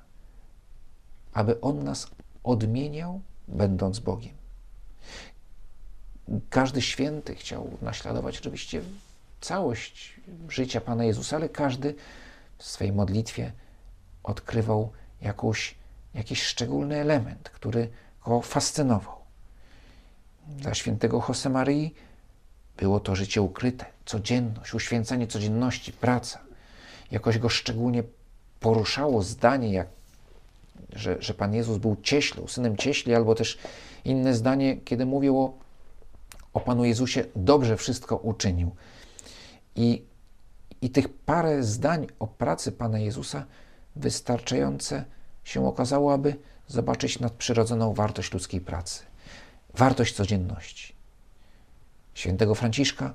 aby 1.33 1.61
On 1.61 1.85
nas 1.85 2.07
odmieniał, 2.45 3.21
będąc 3.49 3.99
Bogiem. 3.99 4.35
Każdy 6.51 6.83
święty 6.83 7.35
chciał 7.35 7.79
naśladować 7.83 8.39
oczywiście 8.39 8.83
całość 9.41 10.21
życia 10.49 10.81
Pana 10.81 11.05
Jezusa, 11.05 11.37
ale 11.37 11.49
każdy 11.49 11.95
w 12.59 12.65
swej 12.65 12.93
modlitwie 12.93 13.53
odkrywał 14.23 14.93
jakąś, 15.21 15.80
jakiś 16.15 16.43
szczególny 16.43 16.97
element, 16.97 17.51
który 17.51 17.89
go 18.25 18.41
fascynował. 18.41 19.17
Dla 20.49 20.75
świętego 20.75 21.25
Josemaryi 21.29 21.95
było 22.77 23.01
to 23.01 23.17
życie 23.17 23.43
ukryte, 23.43 23.87
codzienność, 24.05 24.75
uświęcenie 24.75 25.27
codzienności, 25.27 25.93
praca. 25.93 26.41
Jakoś 27.11 27.39
go 27.39 27.49
szczególnie 27.49 28.03
poruszało 28.61 29.23
zdanie, 29.23 29.73
jak, 29.73 29.87
że, 30.93 31.17
że 31.21 31.35
Pan 31.35 31.55
Jezus 31.55 31.79
był 31.79 31.97
cieślą, 32.03 32.47
synem 32.47 32.77
cieśli, 32.77 33.15
albo 33.15 33.35
też 33.35 33.59
inne 34.05 34.35
zdanie, 34.35 34.77
kiedy 34.77 35.07
mówił 35.07 35.41
o, 35.41 35.55
o 36.53 36.61
Panu 36.61 36.85
Jezusie, 36.85 37.25
dobrze 37.37 37.77
wszystko 37.77 38.17
uczynił. 38.17 38.71
I, 39.77 40.05
I 40.83 40.91
tych 40.91 41.09
parę 41.09 41.63
zdań 41.63 42.07
o 42.19 42.27
pracy 42.27 42.73
Pana 42.73 42.99
Jezusa 42.99 43.47
wystarczające 43.97 45.05
się 45.45 45.67
okazało, 45.67 46.13
aby 46.13 46.37
zobaczyć 46.69 47.21
nadprzyrodzoną 47.21 47.95
wartość 47.95 48.33
ludzkiej 48.33 48.61
pracy, 48.61 49.03
wartość 49.75 50.15
codzienności. 50.15 50.95
Świętego 52.15 52.55
Franciszka 52.55 53.15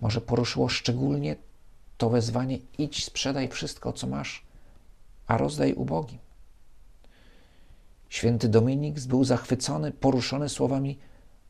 może 0.00 0.20
poruszyło 0.20 0.68
szczególnie 0.68 1.36
to 1.98 2.10
wezwanie: 2.10 2.58
idź, 2.78 3.04
sprzedaj 3.04 3.48
wszystko, 3.48 3.92
co 3.92 4.06
masz, 4.06 4.42
a 5.26 5.36
rozdaj 5.38 5.72
ubogim. 5.72 6.18
Święty 8.08 8.48
Dominik 8.48 9.00
był 9.00 9.24
zachwycony, 9.24 9.92
poruszony 9.92 10.48
słowami: 10.48 10.98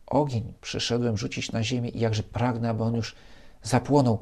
Ogień 0.07 0.53
przyszedłem 0.61 1.17
rzucić 1.17 1.53
na 1.53 1.63
ziemię 1.63 1.89
i 1.89 2.01
jakże 2.01 2.23
pragnę, 2.23 2.71
aby 2.71 2.83
on 2.83 2.95
już 2.95 3.15
zapłonął. 3.63 4.19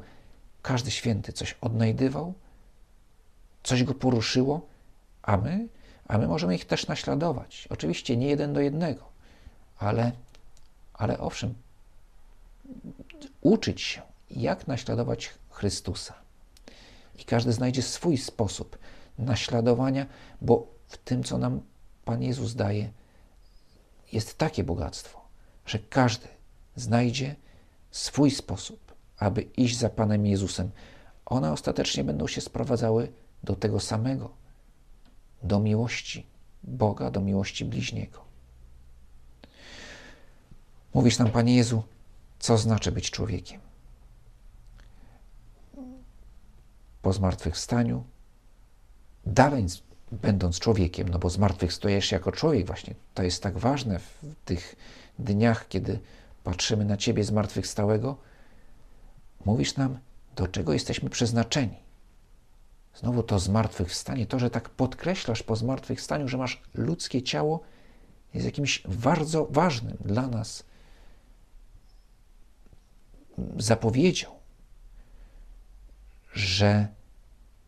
Każdy 0.61 0.91
święty 0.91 1.33
coś 1.33 1.55
odnajdywał, 1.61 2.33
coś 3.63 3.83
go 3.83 3.93
poruszyło, 3.93 4.61
a 5.29 5.37
my, 5.37 5.67
a 6.07 6.17
my 6.17 6.27
możemy 6.27 6.55
ich 6.55 6.65
też 6.65 6.87
naśladować. 6.87 7.67
Oczywiście 7.71 8.17
nie 8.17 8.27
jeden 8.27 8.53
do 8.53 8.59
jednego, 8.59 9.09
ale, 9.77 10.11
ale 10.93 11.19
owszem, 11.19 11.53
uczyć 13.41 13.81
się, 13.81 14.01
jak 14.31 14.67
naśladować 14.67 15.33
Chrystusa. 15.49 16.13
I 17.19 17.23
każdy 17.23 17.53
znajdzie 17.53 17.81
swój 17.81 18.17
sposób 18.17 18.77
naśladowania, 19.17 20.05
bo 20.41 20.67
w 20.87 20.97
tym, 20.97 21.23
co 21.23 21.37
nam 21.37 21.61
Pan 22.05 22.21
Jezus 22.21 22.55
daje, 22.55 22.91
jest 24.11 24.37
takie 24.37 24.63
bogactwo, 24.63 25.21
że 25.65 25.79
każdy 25.79 26.27
znajdzie 26.75 27.35
swój 27.91 28.31
sposób, 28.31 28.93
aby 29.17 29.41
iść 29.41 29.77
za 29.77 29.89
Panem 29.89 30.25
Jezusem. 30.25 30.71
One 31.25 31.51
ostatecznie 31.51 32.03
będą 32.03 32.27
się 32.27 32.41
sprowadzały 32.41 33.11
do 33.43 33.55
tego 33.55 33.79
samego, 33.79 34.38
do 35.43 35.59
miłości 35.59 36.25
Boga, 36.63 37.11
do 37.11 37.21
miłości 37.21 37.65
bliźniego. 37.65 38.19
Mówisz 40.93 41.19
nam, 41.19 41.31
Panie 41.31 41.55
Jezu, 41.55 41.83
co 42.39 42.57
znaczy 42.57 42.91
być 42.91 43.11
człowiekiem. 43.11 43.61
Po 47.01 47.13
zmartwychwstaniu, 47.13 48.03
dalej 49.25 49.65
będąc 50.11 50.59
człowiekiem, 50.59 51.09
no 51.09 51.19
bo 51.19 51.29
zmartwychwstajesz 51.29 52.11
jako 52.11 52.31
człowiek 52.31 52.67
właśnie, 52.67 52.95
to 53.13 53.23
jest 53.23 53.43
tak 53.43 53.57
ważne 53.57 53.99
w 53.99 54.21
tych 54.45 54.75
dniach, 55.19 55.67
kiedy 55.67 55.99
patrzymy 56.43 56.85
na 56.85 56.97
Ciebie 56.97 57.23
zmartwychwstałego, 57.23 58.17
mówisz 59.45 59.77
nam, 59.77 59.99
do 60.35 60.47
czego 60.47 60.73
jesteśmy 60.73 61.09
przeznaczeni. 61.09 61.88
Znowu 62.95 63.23
to 63.23 63.39
zmartwychwstanie, 63.39 64.25
to, 64.25 64.39
że 64.39 64.49
tak 64.49 64.69
podkreślasz 64.69 65.43
po 65.43 65.55
zmartwychwstaniu, 65.55 66.27
że 66.27 66.37
masz 66.37 66.61
ludzkie 66.73 67.21
ciało 67.21 67.61
jest 68.33 68.45
jakimś 68.45 68.81
bardzo 68.87 69.47
ważnym 69.49 69.97
dla 70.05 70.27
nas 70.27 70.63
zapowiedzią, 73.57 74.27
że 76.33 76.87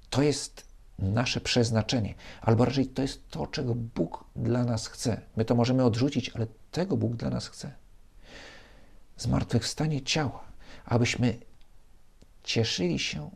to 0.10 0.22
jest 0.22 0.66
nasze 1.00 1.42
przeznaczenie, 1.42 2.16
albo 2.42 2.66
raczej 2.66 2.88
to 2.88 3.01
jest 3.01 3.30
to, 3.30 3.48
czego 3.48 3.75
Bóg 3.75 4.25
dla 4.36 4.63
nas 4.63 4.88
chce. 4.88 5.22
My 5.36 5.46
to 5.46 5.56
możemy 5.56 5.84
odrzucić, 5.84 6.30
ale 6.30 6.48
tego 6.72 6.98
Bóg 6.98 7.16
dla 7.16 7.30
nas 7.30 7.48
chce. 7.48 7.72
Zmartwychwstanie 9.18 10.01
ciała, 10.01 10.44
abyśmy 10.86 11.38
cieszyli 12.44 13.00
się 13.00 13.32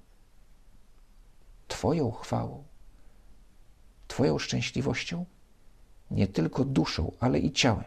Twoją 1.67 2.11
chwałą, 2.11 2.63
Twoją 4.07 4.39
szczęśliwością, 4.39 5.25
nie 6.11 6.27
tylko 6.27 6.65
duszą, 6.65 7.11
ale 7.19 7.39
i 7.39 7.51
ciałem. 7.51 7.83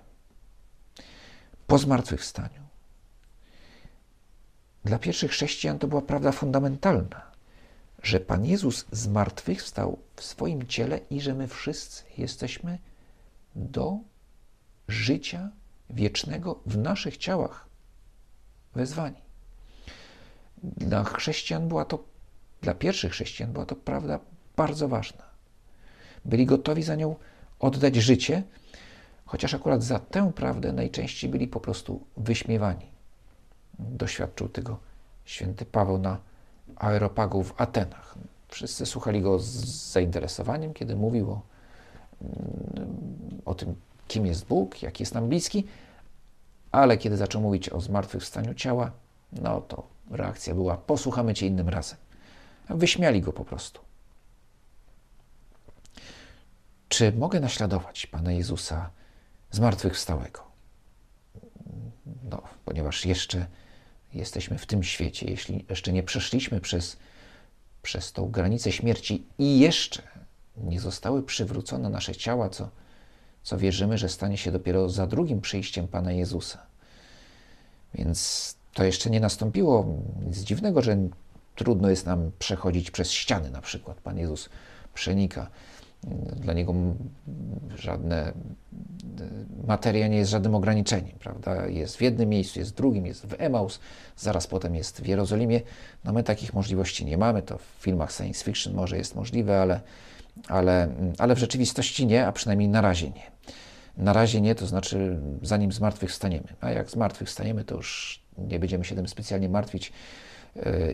Po 1.67 1.79
zmartwychwstaniu. 1.79 2.63
Dla 4.85 4.99
pierwszych 4.99 5.31
chrześcijan 5.31 5.79
to 5.79 5.87
była 5.87 6.03
prawda 6.03 6.33
fundamentalna, 6.33 7.31
że 8.03 8.21
Pan 8.21 8.45
Jezus 8.45 8.87
zmartwychwstał 8.93 9.99
w 10.17 10.25
swoim 10.25 10.67
ciele 10.67 11.01
i 11.11 11.21
że 11.21 11.35
my 11.35 11.49
wszyscy 11.49 12.05
jesteśmy 12.19 12.79
do 13.55 13.99
życia 14.89 15.51
wiecznego 15.91 16.61
w 16.67 16.79
naszych 16.79 17.17
ciałach 17.17 17.69
wezwani. 18.75 19.23
Dla 20.63 21.05
chrześcijan 21.05 21.69
była 21.69 21.85
to, 21.85 22.05
dla 22.63 22.75
pierwszych 22.75 23.13
chrześcijan 23.13 23.53
była 23.53 23.67
to 23.67 23.77
prawda 23.77 24.21
bardzo 24.57 24.89
ważna. 24.89 25.25
Byli 26.25 26.47
gotowi 26.47 26.83
za 26.83 26.95
nią 26.95 27.17
oddać 27.59 27.97
życie, 27.97 28.43
chociaż 29.25 29.55
akurat 29.55 29.83
za 29.83 29.99
tę 29.99 30.33
prawdę 30.33 30.73
najczęściej 30.73 31.31
byli 31.31 31.49
po 31.49 31.61
prostu 31.61 32.07
wyśmiewani. 32.17 32.87
Doświadczył 33.79 34.49
tego 34.49 34.79
święty 35.25 35.65
Paweł 35.65 35.99
na 35.99 36.19
aeropagu 36.77 37.43
w 37.43 37.61
Atenach. 37.61 38.15
Wszyscy 38.49 38.87
słuchali 38.87 39.23
go 39.23 39.39
z 39.39 39.47
zainteresowaniem, 39.93 40.75
kiedy 40.75 40.97
mówił 40.97 41.31
o, 41.31 41.43
o 43.45 43.55
tym, 43.55 43.75
kim 44.09 44.27
jest 44.27 44.47
Bóg, 44.47 44.83
jaki 44.83 45.03
jest 45.03 45.15
nam 45.15 45.29
bliski, 45.29 45.65
ale 46.73 46.99
kiedy 46.99 47.17
zaczął 47.17 47.43
mówić 47.43 47.69
o 47.69 47.81
zmartwychwstaniu 47.81 48.55
ciała, 48.55 48.91
no 49.33 49.61
to 49.61 49.87
reakcja 50.11 50.55
była: 50.55 50.77
posłuchamy 50.77 51.35
cię 51.35 51.47
innym 51.47 51.69
razem. 51.69 51.99
Wyśmiali 52.71 53.21
go 53.21 53.33
po 53.33 53.45
prostu. 53.45 53.81
Czy 56.89 57.13
mogę 57.13 57.41
naśladować 57.41 58.07
Pana 58.07 58.33
Jezusa 58.33 58.91
zmartwychwstałego? 59.51 60.45
No, 62.31 62.43
ponieważ 62.65 63.07
jeszcze 63.07 63.47
jesteśmy 64.15 64.59
w 64.59 64.67
tym 64.67 64.85
świecie, 64.85 65.27
jeśli 65.31 65.65
jeszcze 65.69 65.93
nie 65.93 66.03
przeszliśmy 66.03 66.61
przez, 66.61 66.97
przez 67.83 68.13
tą 68.13 68.31
granicę 68.31 68.73
śmierci 68.73 69.27
i 69.39 69.59
jeszcze 69.59 70.03
nie 70.57 70.81
zostały 70.81 71.23
przywrócone 71.23 71.91
nasze 71.91 72.17
ciała, 72.17 72.49
co, 72.49 72.69
co 73.43 73.59
wierzymy, 73.59 73.99
że 73.99 74.09
stanie 74.09 74.37
się 74.37 74.53
dopiero 74.53 74.89
za 74.89 75.07
drugim 75.07 75.41
przyjściem 75.41 75.89
Pana 75.89 76.13
Jezusa. 76.13 76.67
Więc 77.95 78.55
to 78.75 78.85
jeszcze 78.85 79.11
nie 79.11 79.21
nastąpiło. 79.21 79.87
Nic 80.27 80.39
dziwnego, 80.39 80.83
że 80.83 80.97
trudno 81.59 81.91
jest 81.91 82.07
nam 82.07 82.31
przechodzić 82.39 82.91
przez 82.91 83.11
ściany, 83.11 83.51
na 83.51 83.61
przykład. 83.61 84.01
Pan 84.01 84.19
Jezus 84.19 84.49
przenika 84.95 85.51
dla 86.37 86.53
niego 86.53 86.75
żadne 87.77 88.33
materia 89.67 90.09
nie 90.09 90.17
jest 90.17 90.31
żadnym 90.31 90.55
ograniczeniem, 90.55 91.19
prawda? 91.19 91.67
Jest 91.67 91.97
w 91.97 92.01
jednym 92.01 92.29
miejscu, 92.29 92.59
jest 92.59 92.73
w 92.73 92.75
drugim, 92.75 93.07
jest 93.07 93.27
w 93.27 93.35
Emaus, 93.39 93.81
zaraz 94.17 94.47
potem 94.47 94.75
jest 94.75 95.01
w 95.01 95.07
Jerozolimie. 95.07 95.61
No 96.05 96.13
my 96.13 96.23
takich 96.23 96.55
możliwości 96.55 97.05
nie 97.05 97.19
mamy, 97.19 97.43
to 97.43 97.59
w 97.59 97.63
filmach 97.81 98.13
science 98.13 98.45
fiction 98.45 98.75
może 98.75 98.97
jest 98.97 99.15
możliwe, 99.15 99.63
ale, 99.63 99.81
ale, 100.49 100.89
ale 101.19 101.35
w 101.35 101.39
rzeczywistości 101.39 102.07
nie, 102.07 102.27
a 102.27 102.33
przynajmniej 102.33 102.69
na 102.69 102.81
razie 102.81 103.11
nie. 103.11 103.31
Na 103.97 104.13
razie 104.13 104.41
nie, 104.41 104.55
to 104.55 104.67
znaczy 104.67 105.21
zanim 105.43 105.73
zmartwychwstaniemy. 105.73 106.49
A 106.61 106.71
jak 106.71 106.91
zmartwychwstaniemy, 106.91 107.65
to 107.65 107.75
już 107.75 108.23
nie 108.39 108.59
będziemy 108.59 108.85
się 108.85 108.95
tym 108.95 109.09
specjalnie 109.09 109.49
martwić 109.49 109.93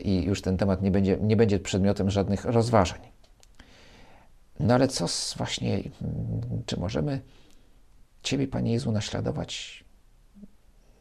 i 0.03 0.23
już 0.23 0.43
ten 0.43 0.57
temat 0.57 0.83
nie 0.83 0.91
będzie, 0.91 1.19
nie 1.21 1.37
będzie 1.37 1.61
przedmiotem 1.61 2.11
żadnych 2.11 2.45
rozważań. 2.45 3.01
No 4.61 4.75
ale 4.75 4.89
co 4.89 5.09
z 5.09 5.35
właśnie, 5.35 5.83
czy 6.67 6.81
możemy 6.81 7.21
Ciebie, 8.23 8.49
Panie 8.49 8.73
Jezu, 8.73 8.93
naśladować? 8.93 9.85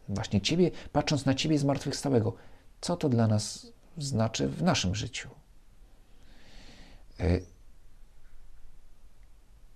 Właśnie 0.09 0.41
Ciebie, 0.41 0.71
patrząc 0.91 1.25
na 1.25 1.33
Ciebie 1.33 1.59
zmartwychwstałego, 1.59 2.33
co 2.81 2.95
to 2.95 3.09
dla 3.09 3.27
nas 3.27 3.67
znaczy 3.97 4.47
w 4.47 4.63
naszym 4.63 4.95
życiu? 4.95 5.29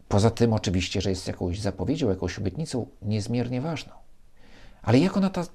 Poza 0.08 0.32
tym, 0.32 0.54
oczywiście, 0.54 1.02
że 1.02 1.10
jest 1.10 1.28
jakąś 1.28 1.60
zapowiedzią, 1.60 2.10
jakąś 2.10 2.40
obietnicą 2.40 2.88
niezmiernie 3.02 3.62
ważną. 3.62 3.94
Ale 4.82 5.00
jak 5.00 5.18
ona, 5.18 5.30
ta, 5.30 5.46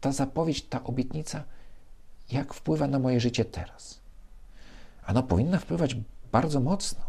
ta 0.00 0.12
zapowiedź, 0.12 0.62
ta 0.62 0.84
obietnica, 0.84 1.44
jak 2.30 2.54
wpływa 2.54 2.86
na 2.86 2.98
moje 2.98 3.20
życie 3.20 3.44
teraz? 3.44 4.00
Ano 5.02 5.22
powinna 5.22 5.58
wpływać 5.58 5.96
bardzo 6.32 6.60
mocno. 6.60 7.00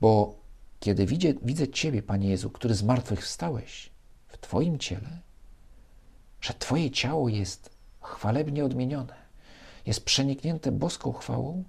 Bo 0.00 0.34
kiedy 0.80 1.06
widzę, 1.06 1.28
widzę 1.42 1.68
Ciebie, 1.68 2.02
Panie 2.02 2.28
Jezu, 2.28 2.50
który 2.50 2.74
z 2.74 2.82
martwych 2.82 3.20
wstałeś 3.20 3.90
w 4.28 4.38
Twoim 4.38 4.78
ciele, 4.78 5.18
że 6.40 6.54
Twoje 6.54 6.90
ciało 6.90 7.28
jest 7.28 7.70
chwalebnie 8.00 8.64
odmienione, 8.64 9.14
jest 9.86 10.04
przeniknięte 10.04 10.72
boską 10.72 11.12
chwałą, 11.12 11.64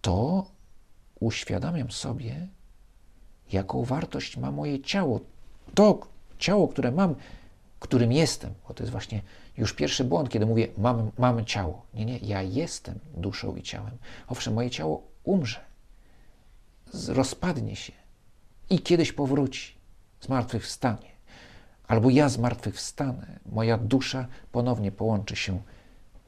to 0.00 0.46
uświadamiam 1.20 1.90
sobie, 1.90 2.48
jaką 3.52 3.84
wartość 3.84 4.36
ma 4.36 4.50
moje 4.50 4.80
ciało. 4.80 5.20
To 5.74 6.00
ciało, 6.38 6.68
które 6.68 6.92
mam, 6.92 7.14
którym 7.80 8.12
jestem, 8.12 8.54
bo 8.68 8.74
to 8.74 8.82
jest 8.82 8.92
właśnie 8.92 9.22
już 9.58 9.72
pierwszy 9.72 10.04
błąd, 10.04 10.28
kiedy 10.28 10.46
mówię, 10.46 10.68
mam, 10.78 11.10
mam 11.18 11.44
ciało. 11.44 11.86
Nie, 11.94 12.04
nie, 12.04 12.18
ja 12.18 12.42
jestem 12.42 12.98
duszą 13.16 13.56
i 13.56 13.62
ciałem. 13.62 13.98
Owszem, 14.28 14.54
moje 14.54 14.70
ciało 14.70 15.02
umrze, 15.24 15.60
rozpadnie 17.08 17.76
się 17.76 17.92
i 18.70 18.78
kiedyś 18.78 19.12
powróci, 19.12 19.74
zmartwychwstanie. 20.20 21.18
Albo 21.88 22.10
ja 22.10 22.28
zmartwychwstanę, 22.28 23.38
moja 23.46 23.78
dusza 23.78 24.26
ponownie 24.52 24.92
połączy 24.92 25.36
się 25.36 25.62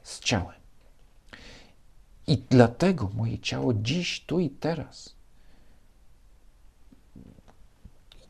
z 0.02 0.20
ciałem. 0.20 0.60
I 2.26 2.38
dlatego 2.50 3.10
moje 3.14 3.38
ciało 3.38 3.74
dziś, 3.74 4.24
tu 4.24 4.40
i 4.40 4.50
teraz, 4.50 5.14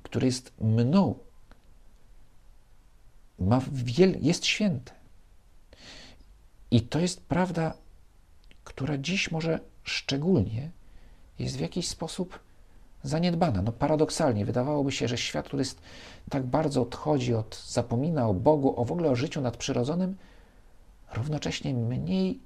które 0.02 0.26
jest 0.26 0.52
mną, 0.60 1.18
ma 3.40 3.60
wiel, 3.72 4.16
jest 4.20 4.46
święte. 4.46 4.92
I 6.70 6.80
to 6.80 6.98
jest 6.98 7.20
prawda, 7.20 7.74
która 8.64 8.98
dziś 8.98 9.30
może 9.30 9.60
szczególnie 9.84 10.70
jest 11.38 11.56
w 11.56 11.60
jakiś 11.60 11.88
sposób 11.88 12.38
zaniedbana. 13.02 13.62
No 13.62 13.72
paradoksalnie, 13.72 14.44
wydawałoby 14.44 14.92
się, 14.92 15.08
że 15.08 15.18
świat, 15.18 15.46
który 15.46 15.60
jest, 15.60 15.80
tak 16.30 16.42
bardzo 16.42 16.82
odchodzi 16.82 17.34
od, 17.34 17.62
zapomina 17.68 18.28
o 18.28 18.34
Bogu, 18.34 18.80
o 18.80 18.84
w 18.84 18.92
ogóle 18.92 19.10
o 19.10 19.16
życiu 19.16 19.40
nadprzyrodzonym, 19.40 20.16
równocześnie 21.14 21.74
mniej 21.74 22.40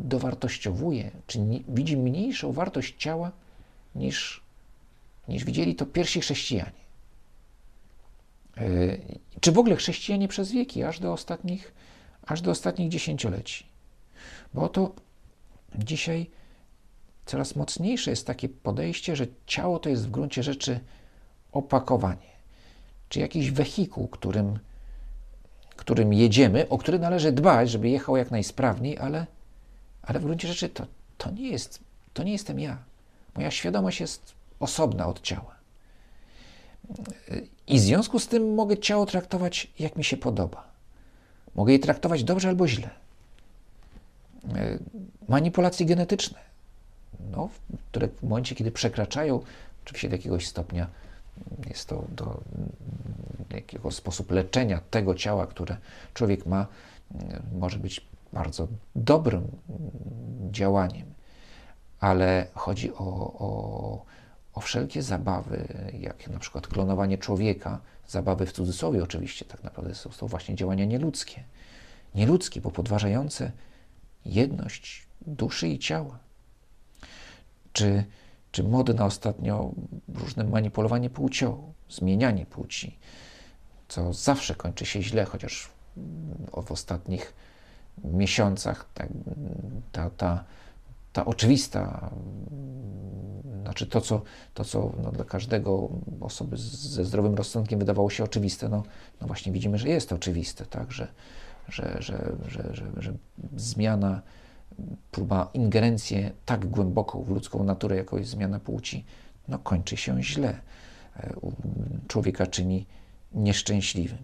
dowartościowuje, 0.00 1.10
czy 1.26 1.38
nie, 1.40 1.60
widzi 1.68 1.96
mniejszą 1.96 2.52
wartość 2.52 2.94
ciała 2.98 3.32
niż, 3.94 4.42
niż 5.28 5.44
widzieli 5.44 5.74
to 5.74 5.86
pierwsi 5.86 6.20
chrześcijanie. 6.20 6.82
Yy, 8.56 9.00
czy 9.40 9.52
w 9.52 9.58
ogóle 9.58 9.76
chrześcijanie 9.76 10.28
przez 10.28 10.52
wieki, 10.52 10.82
aż 10.82 11.00
do 11.00 11.12
ostatnich, 11.12 11.74
aż 12.26 12.40
do 12.40 12.50
ostatnich 12.50 12.88
dziesięcioleci. 12.88 13.66
Bo 14.54 14.62
oto 14.62 14.92
dzisiaj 15.74 16.30
coraz 17.26 17.56
mocniejsze 17.56 18.10
jest 18.10 18.26
takie 18.26 18.48
podejście, 18.48 19.16
że 19.16 19.26
ciało 19.46 19.78
to 19.78 19.88
jest 19.88 20.06
w 20.06 20.10
gruncie 20.10 20.42
rzeczy 20.42 20.80
opakowanie, 21.52 22.32
czy 23.08 23.20
jakiś 23.20 23.50
wehikuł, 23.50 24.08
którym, 24.08 24.58
którym 25.76 26.12
jedziemy, 26.12 26.68
o 26.68 26.78
który 26.78 26.98
należy 26.98 27.32
dbać, 27.32 27.70
żeby 27.70 27.88
jechał 27.88 28.16
jak 28.16 28.30
najsprawniej, 28.30 28.98
ale, 28.98 29.26
ale 30.02 30.20
w 30.20 30.24
gruncie 30.24 30.48
rzeczy 30.48 30.68
to, 30.68 30.86
to, 31.18 31.30
nie 31.30 31.48
jest, 31.48 31.80
to 32.14 32.22
nie 32.22 32.32
jestem 32.32 32.60
ja. 32.60 32.78
Moja 33.34 33.50
świadomość 33.50 34.00
jest 34.00 34.34
osobna 34.60 35.06
od 35.06 35.20
ciała. 35.20 35.61
I 37.66 37.78
w 37.78 37.82
związku 37.82 38.18
z 38.18 38.28
tym 38.28 38.54
mogę 38.54 38.78
ciało 38.78 39.06
traktować 39.06 39.70
jak 39.78 39.96
mi 39.96 40.04
się 40.04 40.16
podoba. 40.16 40.64
Mogę 41.54 41.72
je 41.72 41.78
traktować 41.78 42.24
dobrze 42.24 42.48
albo 42.48 42.68
źle. 42.68 42.90
Manipulacje 45.28 45.86
genetyczne 45.86 46.38
no, 47.30 47.48
które 47.90 48.08
w 48.08 48.22
momencie, 48.22 48.54
kiedy 48.54 48.70
przekraczają 48.70 49.40
Oczywiście 49.84 50.08
do 50.08 50.16
jakiegoś 50.16 50.46
stopnia 50.46 50.86
jest 51.68 51.88
to 51.88 52.04
do 52.08 52.40
jakiego 53.50 53.90
sposób 53.90 54.30
leczenia 54.30 54.80
tego 54.90 55.14
ciała, 55.14 55.46
które 55.46 55.76
człowiek 56.14 56.46
ma, 56.46 56.66
może 57.58 57.78
być 57.78 58.06
bardzo 58.32 58.68
dobrym 58.96 59.42
działaniem, 60.50 61.06
ale 62.00 62.46
chodzi 62.54 62.94
o, 62.94 63.32
o, 63.38 64.04
o 64.54 64.60
wszelkie 64.60 65.02
zabawy, 65.02 65.68
jak 66.00 66.28
na 66.28 66.38
przykład 66.38 66.66
klonowanie 66.66 67.18
człowieka, 67.18 67.80
zabawy 68.08 68.46
w 68.46 68.52
cudzysłowie 68.52 69.02
oczywiście, 69.02 69.44
tak 69.44 69.64
naprawdę 69.64 69.94
są 69.94 70.10
to 70.10 70.28
właśnie 70.28 70.54
działania 70.54 70.84
nieludzkie. 70.84 71.44
Nieludzkie, 72.14 72.60
bo 72.60 72.70
podważające 72.70 73.52
jedność 74.24 75.06
duszy 75.26 75.68
i 75.68 75.78
ciała. 75.78 76.18
Czy, 77.72 78.04
czy 78.52 78.64
mody 78.64 78.94
na 78.94 79.04
ostatnio 79.04 79.72
różne 80.14 80.44
manipulowanie 80.44 81.10
płcią, 81.10 81.72
zmienianie 81.90 82.46
płci, 82.46 82.98
co 83.88 84.12
zawsze 84.12 84.54
kończy 84.54 84.86
się 84.86 85.02
źle, 85.02 85.24
chociaż 85.24 85.70
w 86.66 86.72
ostatnich 86.72 87.34
miesiącach 88.04 88.86
ta, 89.92 90.10
ta, 90.10 90.44
ta, 91.12 91.22
ta 91.22 91.24
oczywista, 91.24 92.10
znaczy 93.62 93.86
to, 93.86 94.00
co, 94.00 94.22
to, 94.54 94.64
co 94.64 94.92
no, 95.02 95.12
dla 95.12 95.24
każdego 95.24 95.88
osoby 96.20 96.56
ze 96.56 97.04
zdrowym 97.04 97.34
rozsądkiem 97.34 97.78
wydawało 97.78 98.10
się 98.10 98.24
oczywiste, 98.24 98.68
no, 98.68 98.82
no 99.20 99.26
właśnie 99.26 99.52
widzimy, 99.52 99.78
że 99.78 99.88
jest 99.88 100.12
oczywiste, 100.12 100.66
tak, 100.66 100.92
że, 100.92 101.08
że, 101.68 101.96
że, 102.00 102.36
że, 102.48 102.74
że, 102.74 102.86
że 102.96 103.12
zmiana, 103.56 104.22
próba 105.10 105.50
ingerencji 105.54 106.30
tak 106.46 106.66
głęboką 106.66 107.22
w 107.22 107.28
ludzką 107.28 107.64
naturę, 107.64 107.96
jaką 107.96 108.16
jest 108.16 108.30
zmiana 108.30 108.60
płci, 108.60 109.04
no 109.48 109.58
kończy 109.58 109.96
się 109.96 110.22
źle. 110.22 110.60
E, 111.16 111.34
człowieka 112.08 112.46
czyni 112.46 112.86
nieszczęśliwym. 113.34 114.18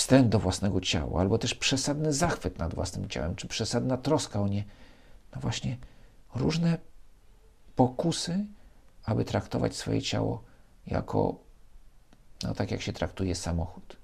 Wstręt 0.00 0.28
do 0.28 0.38
własnego 0.38 0.80
ciała, 0.80 1.20
albo 1.20 1.38
też 1.38 1.54
przesadny 1.54 2.12
zachwyt 2.12 2.58
nad 2.58 2.74
własnym 2.74 3.08
ciałem, 3.08 3.36
czy 3.36 3.48
przesadna 3.48 3.96
troska 3.96 4.40
o 4.40 4.48
nie. 4.48 4.64
No 5.34 5.40
właśnie, 5.40 5.76
różne 6.34 6.78
pokusy, 7.76 8.46
aby 9.04 9.24
traktować 9.24 9.76
swoje 9.76 10.02
ciało 10.02 10.44
jako, 10.86 11.38
no 12.42 12.54
tak 12.54 12.70
jak 12.70 12.82
się 12.82 12.92
traktuje 12.92 13.34
samochód. 13.34 13.96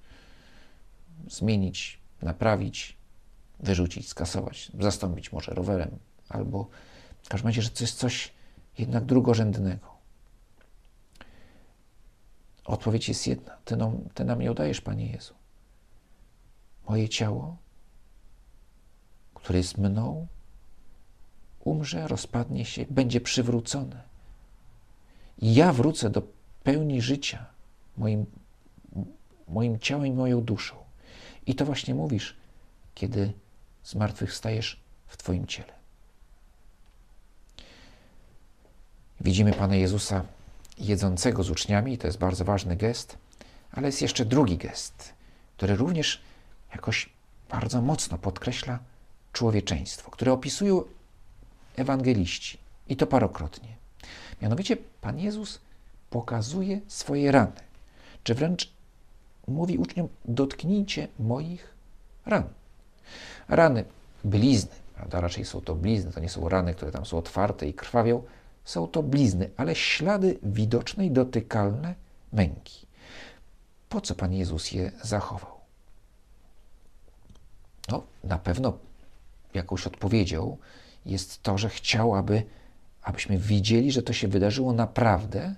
Zmienić, 1.28 2.00
naprawić, 2.22 2.96
wyrzucić, 3.60 4.08
skasować, 4.08 4.72
zastąpić 4.80 5.32
może 5.32 5.54
rowerem, 5.54 5.98
albo 6.28 6.68
w 7.22 7.28
każdym 7.28 7.48
razie, 7.48 7.62
że 7.62 7.70
to 7.70 7.84
jest 7.84 7.98
coś 7.98 8.32
jednak 8.78 9.04
drugorzędnego. 9.04 9.96
Odpowiedź 12.64 13.08
jest 13.08 13.26
jedna. 13.26 13.56
Ty 13.64 13.76
nam, 13.76 14.08
ty 14.14 14.24
nam 14.24 14.40
nie 14.40 14.50
udajesz, 14.50 14.80
Panie 14.80 15.06
Jezu. 15.06 15.45
Moje 16.88 17.08
ciało, 17.08 17.56
które 19.34 19.58
jest 19.58 19.78
mną, 19.78 20.26
umrze, 21.60 22.08
rozpadnie 22.08 22.64
się, 22.64 22.84
będzie 22.90 23.20
przywrócone. 23.20 24.02
I 25.38 25.54
ja 25.54 25.72
wrócę 25.72 26.10
do 26.10 26.22
pełni 26.62 27.02
życia 27.02 27.46
moim, 27.96 28.26
moim 29.48 29.78
ciałem 29.78 30.06
i 30.06 30.12
moją 30.12 30.40
duszą. 30.40 30.76
I 31.46 31.54
to 31.54 31.64
właśnie 31.64 31.94
mówisz, 31.94 32.36
kiedy 32.94 33.32
zmartwychwstajesz 33.84 34.80
w 35.06 35.16
Twoim 35.16 35.46
ciele. 35.46 35.72
Widzimy 39.20 39.52
Pana 39.52 39.76
Jezusa 39.76 40.24
jedzącego 40.78 41.42
z 41.42 41.50
uczniami, 41.50 41.98
to 41.98 42.06
jest 42.06 42.18
bardzo 42.18 42.44
ważny 42.44 42.76
gest, 42.76 43.18
ale 43.72 43.86
jest 43.86 44.02
jeszcze 44.02 44.24
drugi 44.24 44.56
gest, 44.56 45.14
który 45.56 45.76
również 45.76 46.20
jakoś 46.76 47.10
bardzo 47.50 47.82
mocno 47.82 48.18
podkreśla 48.18 48.78
człowieczeństwo, 49.32 50.10
które 50.10 50.32
opisują 50.32 50.82
ewangeliści 51.76 52.58
i 52.88 52.96
to 52.96 53.06
parokrotnie. 53.06 53.76
Mianowicie 54.42 54.76
Pan 55.00 55.18
Jezus 55.18 55.60
pokazuje 56.10 56.80
swoje 56.88 57.32
rany, 57.32 57.60
czy 58.24 58.34
wręcz 58.34 58.72
mówi 59.48 59.78
uczniom: 59.78 60.08
dotknijcie 60.24 61.08
moich 61.18 61.74
ran. 62.26 62.44
Rany, 63.48 63.84
blizny, 64.24 64.74
prawda? 64.94 65.20
raczej 65.20 65.44
są 65.44 65.60
to 65.60 65.74
blizny, 65.74 66.12
to 66.12 66.20
nie 66.20 66.28
są 66.28 66.48
rany, 66.48 66.74
które 66.74 66.92
tam 66.92 67.06
są 67.06 67.18
otwarte 67.18 67.68
i 67.68 67.74
krwawią, 67.74 68.22
są 68.64 68.86
to 68.86 69.02
blizny, 69.02 69.50
ale 69.56 69.74
ślady 69.74 70.38
widoczne 70.42 71.06
i 71.06 71.10
dotykalne 71.10 71.94
męki. 72.32 72.86
Po 73.88 74.00
co 74.00 74.14
Pan 74.14 74.32
Jezus 74.32 74.72
je 74.72 74.92
zachował? 75.02 75.55
No, 77.88 78.02
na 78.24 78.38
pewno 78.38 78.78
jakąś 79.54 79.86
odpowiedzią 79.86 80.56
jest 81.06 81.42
to, 81.42 81.58
że 81.58 81.68
chciał, 81.68 82.14
aby, 82.14 82.42
abyśmy 83.02 83.38
widzieli, 83.38 83.92
że 83.92 84.02
to 84.02 84.12
się 84.12 84.28
wydarzyło 84.28 84.72
naprawdę, 84.72 85.54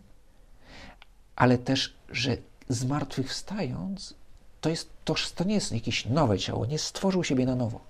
ale 1.36 1.58
też, 1.58 1.94
że 2.10 2.36
zmartwychwstając, 2.68 4.14
to, 4.60 4.70
jest, 4.70 4.90
to, 5.04 5.14
to 5.34 5.44
nie 5.44 5.54
jest 5.54 5.72
jakieś 5.72 6.06
nowe 6.06 6.38
ciało, 6.38 6.66
nie 6.66 6.78
stworzył 6.78 7.24
siebie 7.24 7.46
na 7.46 7.56
nowo. 7.56 7.80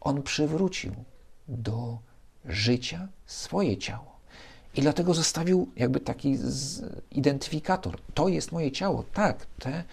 On 0.00 0.22
przywrócił 0.22 0.94
do 1.48 1.98
życia 2.44 3.08
swoje 3.26 3.76
ciało. 3.76 4.12
I 4.74 4.80
dlatego 4.80 5.14
zostawił 5.14 5.68
jakby 5.76 6.00
taki 6.00 6.38
identyfikator. 7.10 7.98
To 8.14 8.28
jest 8.28 8.52
moje 8.52 8.72
ciało. 8.72 9.04
Tak, 9.14 9.46
te, 9.58 9.84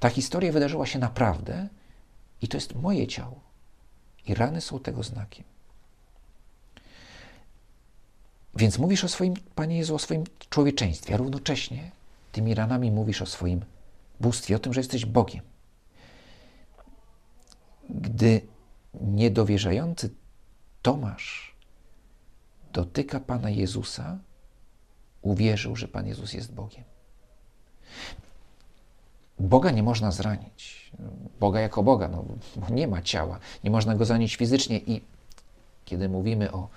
ta 0.00 0.10
historia 0.10 0.52
wydarzyła 0.52 0.86
się 0.86 0.98
naprawdę 0.98 1.68
i 2.42 2.48
to 2.48 2.56
jest 2.56 2.74
moje 2.74 3.06
ciało. 3.06 3.40
I 4.26 4.34
rany 4.34 4.60
są 4.60 4.80
tego 4.80 5.02
znakiem. 5.02 5.44
Więc 8.56 8.78
mówisz 8.78 9.04
o 9.04 9.08
swoim, 9.08 9.34
Panie 9.54 9.78
Jezu, 9.78 9.94
o 9.94 9.98
swoim 9.98 10.24
człowieczeństwie, 10.50 11.14
a 11.14 11.16
równocześnie 11.16 11.90
tymi 12.32 12.54
ranami 12.54 12.90
mówisz 12.90 13.22
o 13.22 13.26
swoim 13.26 13.64
bóstwie, 14.20 14.56
o 14.56 14.58
tym, 14.58 14.74
że 14.74 14.80
jesteś 14.80 15.06
Bogiem. 15.06 15.44
Gdy 17.90 18.40
niedowierzający 19.00 20.10
Tomasz 20.82 21.54
dotyka 22.72 23.20
Pana 23.20 23.50
Jezusa, 23.50 24.18
uwierzył, 25.22 25.76
że 25.76 25.88
Pan 25.88 26.06
Jezus 26.06 26.32
jest 26.32 26.52
Bogiem. 26.52 26.84
Boga 29.40 29.70
nie 29.70 29.82
można 29.82 30.10
zranić. 30.12 30.92
Boga 31.40 31.60
jako 31.60 31.82
Boga, 31.82 32.08
no, 32.08 32.24
bo 32.56 32.74
nie 32.74 32.88
ma 32.88 33.02
ciała. 33.02 33.38
Nie 33.64 33.70
można 33.70 33.94
go 33.94 34.04
zranić 34.04 34.36
fizycznie 34.36 34.78
i 34.78 35.02
kiedy 35.84 36.08
mówimy 36.08 36.52
o, 36.52 36.68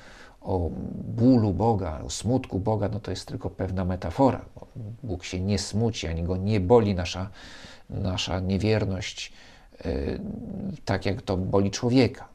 o 0.41 0.69
bólu 1.03 1.53
Boga, 1.53 2.01
o 2.05 2.09
smutku 2.09 2.59
Boga, 2.59 2.89
no 2.89 2.99
to 2.99 3.11
jest 3.11 3.27
tylko 3.27 3.49
pewna 3.49 3.85
metafora. 3.85 4.45
Bóg 5.03 5.23
się 5.23 5.39
nie 5.39 5.59
smuci, 5.59 6.07
ani 6.07 6.23
go 6.23 6.37
nie 6.37 6.59
boli 6.59 6.95
nasza, 6.95 7.29
nasza 7.89 8.39
niewierność, 8.39 9.33
yy, 9.85 10.19
tak 10.85 11.05
jak 11.05 11.21
to 11.21 11.37
boli 11.37 11.71
człowieka. 11.71 12.27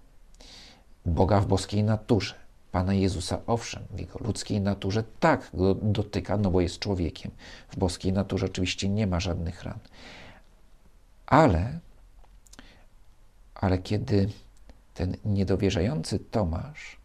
Boga 1.06 1.40
w 1.40 1.46
boskiej 1.46 1.84
naturze. 1.84 2.45
Pana 2.76 2.94
Jezusa, 2.94 3.40
owszem, 3.46 3.82
w 3.90 3.98
jego 3.98 4.18
ludzkiej 4.18 4.60
naturze 4.60 5.04
tak 5.20 5.50
go 5.54 5.74
dotyka, 5.74 6.36
no 6.36 6.50
bo 6.50 6.60
jest 6.60 6.78
człowiekiem. 6.78 7.30
W 7.68 7.76
boskiej 7.76 8.12
naturze 8.12 8.46
oczywiście 8.46 8.88
nie 8.88 9.06
ma 9.06 9.20
żadnych 9.20 9.64
ran. 9.64 9.78
Ale, 11.26 11.78
ale 13.54 13.78
kiedy 13.78 14.28
ten 14.94 15.16
niedowierzający 15.24 16.18
Tomasz, 16.18 16.96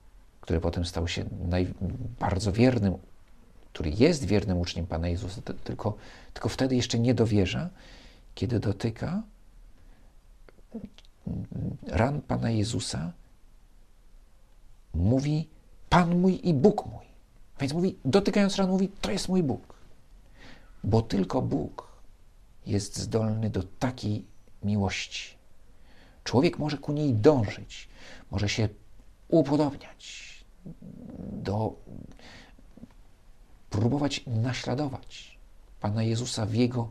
który 0.42 0.60
potem 0.60 0.86
stał 0.86 1.08
się 1.08 1.26
naj, 1.48 1.74
bardzo 2.20 2.52
wiernym, 2.52 2.98
który 3.74 3.90
jest 3.90 4.26
wiernym 4.26 4.58
uczniem 4.58 4.88
Pana 4.88 5.08
Jezusa, 5.08 5.42
tylko, 5.64 5.98
tylko 6.34 6.50
wtedy 6.50 6.76
jeszcze 6.76 7.00
nie 7.00 7.14
dowierza, 7.14 7.70
kiedy 8.36 8.60
dotyka 8.60 9.24
ran 11.88 12.22
Pana 12.22 12.50
Jezusa, 12.50 13.12
mówi 14.94 15.48
Pan 15.92 16.20
mój 16.20 16.48
i 16.48 16.54
Bóg 16.54 16.86
mój. 16.86 17.06
Więc 17.60 17.74
mówi, 17.74 17.96
dotykając 18.06 18.56
ran, 18.56 18.70
mówi, 18.70 18.90
to 19.02 19.12
jest 19.12 19.30
mój 19.30 19.44
Bóg. 19.44 19.74
Bo 20.84 21.02
tylko 21.02 21.42
Bóg 21.42 21.88
jest 22.66 22.98
zdolny 22.98 23.50
do 23.50 23.64
takiej 23.64 24.26
miłości. 24.64 25.38
Człowiek 26.24 26.60
może 26.60 26.78
ku 26.78 26.92
niej 26.92 27.14
dążyć, 27.14 27.90
może 28.32 28.50
się 28.50 28.70
upodobniać, 29.28 30.34
do, 31.20 31.76
próbować 33.70 34.24
naśladować 34.28 35.38
Pana 35.82 36.04
Jezusa 36.04 36.46
w 36.46 36.54
Jego 36.54 36.90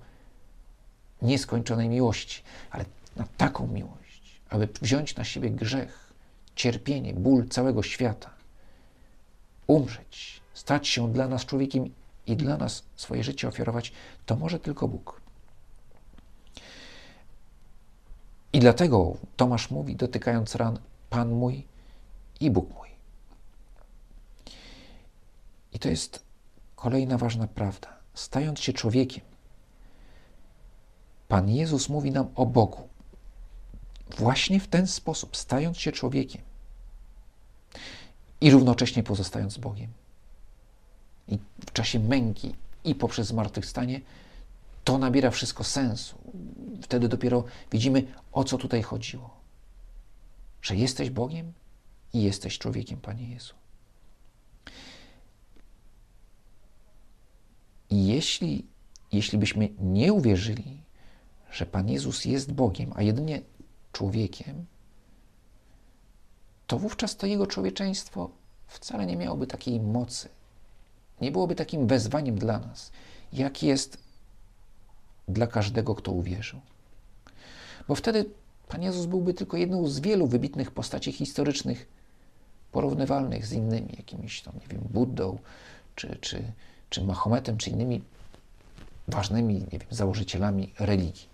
nieskończonej 1.22 1.88
miłości, 1.88 2.42
ale 2.70 2.84
na 3.16 3.24
taką 3.36 3.66
miłość, 3.66 4.40
aby 4.48 4.68
wziąć 4.82 5.16
na 5.16 5.24
siebie 5.24 5.50
grzech, 5.50 6.12
cierpienie, 6.54 7.14
ból 7.14 7.48
całego 7.48 7.82
świata, 7.82 8.39
umrzeć, 9.70 10.42
stać 10.54 10.88
się 10.88 11.12
dla 11.12 11.28
nas 11.28 11.46
człowiekiem 11.46 11.94
i 12.26 12.36
dla 12.36 12.56
nas 12.56 12.82
swoje 12.96 13.24
życie 13.24 13.48
ofiarować, 13.48 13.92
to 14.26 14.36
może 14.36 14.58
tylko 14.58 14.88
Bóg. 14.88 15.20
I 18.52 18.60
dlatego 18.60 19.16
Tomasz 19.36 19.70
mówi, 19.70 19.96
dotykając 19.96 20.54
ran, 20.54 20.78
Pan 21.10 21.32
mój 21.32 21.66
i 22.40 22.50
Bóg 22.50 22.74
mój. 22.74 22.88
I 25.72 25.78
to 25.78 25.88
jest 25.88 26.22
kolejna 26.76 27.18
ważna 27.18 27.48
prawda. 27.48 27.88
Stając 28.14 28.60
się 28.60 28.72
człowiekiem, 28.72 29.24
Pan 31.28 31.48
Jezus 31.48 31.88
mówi 31.88 32.10
nam 32.10 32.28
o 32.34 32.46
Bogu. 32.46 32.88
Właśnie 34.18 34.60
w 34.60 34.68
ten 34.68 34.86
sposób, 34.86 35.36
stając 35.36 35.78
się 35.78 35.92
człowiekiem 35.92 36.49
i 38.40 38.50
równocześnie 38.50 39.02
pozostając 39.02 39.58
Bogiem. 39.58 39.90
I 41.28 41.38
w 41.66 41.72
czasie 41.72 41.98
męki 41.98 42.54
i 42.84 42.94
poprzez 42.94 43.26
zmartwychwstanie 43.26 44.00
to 44.84 44.98
nabiera 44.98 45.30
wszystko 45.30 45.64
sensu. 45.64 46.18
Wtedy 46.82 47.08
dopiero 47.08 47.44
widzimy, 47.72 48.04
o 48.32 48.44
co 48.44 48.58
tutaj 48.58 48.82
chodziło. 48.82 49.40
Że 50.62 50.76
jesteś 50.76 51.10
Bogiem 51.10 51.52
i 52.12 52.22
jesteś 52.22 52.58
człowiekiem, 52.58 53.00
Panie 53.00 53.28
Jezu. 53.30 53.54
I 57.90 58.06
jeśli, 58.06 58.66
jeśli 59.12 59.38
byśmy 59.38 59.68
nie 59.78 60.12
uwierzyli, 60.12 60.80
że 61.52 61.66
Pan 61.66 61.88
Jezus 61.88 62.24
jest 62.24 62.52
Bogiem, 62.52 62.92
a 62.96 63.02
jedynie 63.02 63.42
człowiekiem, 63.92 64.66
to 66.70 66.78
wówczas 66.78 67.16
to 67.16 67.26
Jego 67.26 67.46
człowieczeństwo 67.46 68.30
wcale 68.66 69.06
nie 69.06 69.16
miałoby 69.16 69.46
takiej 69.46 69.80
mocy, 69.80 70.28
nie 71.20 71.30
byłoby 71.30 71.54
takim 71.54 71.86
wezwaniem 71.86 72.38
dla 72.38 72.58
nas, 72.58 72.92
jak 73.32 73.62
jest 73.62 73.98
dla 75.28 75.46
każdego, 75.46 75.94
kto 75.94 76.12
uwierzył. 76.12 76.60
Bo 77.88 77.94
wtedy 77.94 78.24
Pan 78.68 78.82
Jezus 78.82 79.06
byłby 79.06 79.34
tylko 79.34 79.56
jedną 79.56 79.86
z 79.86 80.00
wielu 80.00 80.26
wybitnych 80.26 80.70
postaci 80.70 81.12
historycznych, 81.12 81.88
porównywalnych 82.72 83.46
z 83.46 83.52
innymi, 83.52 83.94
jakimiś 83.96 84.42
tam, 84.42 84.54
nie 84.60 84.66
wiem, 84.68 84.80
Buddą, 84.90 85.38
czy, 85.96 86.18
czy, 86.20 86.42
czy 86.90 87.04
Mahometem, 87.04 87.56
czy 87.56 87.70
innymi 87.70 88.02
ważnymi, 89.08 89.54
nie 89.54 89.78
wiem, 89.78 89.88
założycielami 89.90 90.72
religii, 90.78 91.26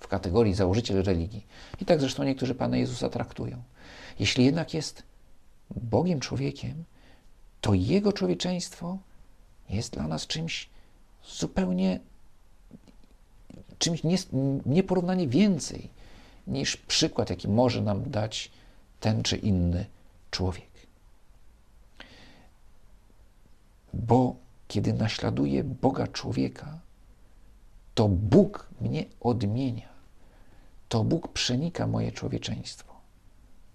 w 0.00 0.08
kategorii 0.08 0.54
założyciel 0.54 1.02
religii. 1.02 1.46
I 1.80 1.84
tak 1.84 2.00
zresztą 2.00 2.24
niektórzy 2.24 2.54
Pana 2.54 2.76
Jezusa 2.76 3.08
traktują. 3.08 3.62
Jeśli 4.18 4.44
jednak 4.44 4.74
jest 4.74 5.02
Bogiem 5.70 6.20
człowiekiem, 6.20 6.84
to 7.60 7.74
Jego 7.74 8.12
człowieczeństwo 8.12 8.98
jest 9.68 9.92
dla 9.92 10.08
nas 10.08 10.26
czymś 10.26 10.68
zupełnie, 11.28 12.00
czymś 13.78 14.02
nieporównanie 14.66 15.28
więcej 15.28 15.88
niż 16.46 16.76
przykład, 16.76 17.30
jaki 17.30 17.48
może 17.48 17.82
nam 17.82 18.10
dać 18.10 18.50
ten 19.00 19.22
czy 19.22 19.36
inny 19.36 19.86
człowiek. 20.30 20.68
Bo 23.94 24.36
kiedy 24.68 24.92
naśladuję 24.92 25.64
Boga 25.64 26.06
człowieka, 26.06 26.78
to 27.94 28.08
Bóg 28.08 28.68
mnie 28.80 29.04
odmienia. 29.20 29.88
To 30.88 31.04
Bóg 31.04 31.28
przenika 31.28 31.86
moje 31.86 32.12
człowieczeństwo. 32.12 32.87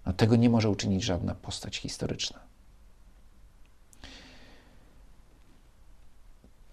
A 0.04 0.12
tego 0.12 0.36
nie 0.36 0.50
może 0.50 0.70
uczynić 0.70 1.02
żadna 1.02 1.34
postać 1.34 1.76
historyczna. 1.76 2.40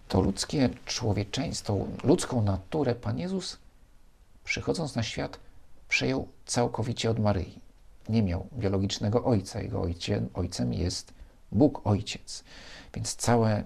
To 0.08 0.20
ludzkie 0.20 0.70
człowieczeństwo, 0.86 1.78
ludzką 2.04 2.42
naturę 2.42 2.94
Pan 2.94 3.18
Jezus, 3.18 3.58
przychodząc 4.44 4.94
na 4.94 5.02
świat, 5.02 5.38
przejął 5.88 6.28
całkowicie 6.46 7.10
od 7.10 7.18
Maryi. 7.18 7.58
Nie 8.08 8.22
miał 8.22 8.46
biologicznego 8.52 9.24
ojca. 9.24 9.60
Jego 9.60 9.86
ojcem 10.34 10.72
jest 10.72 11.14
Bóg 11.52 11.86
Ojciec. 11.86 12.44
Więc 12.94 13.16
całe, 13.16 13.62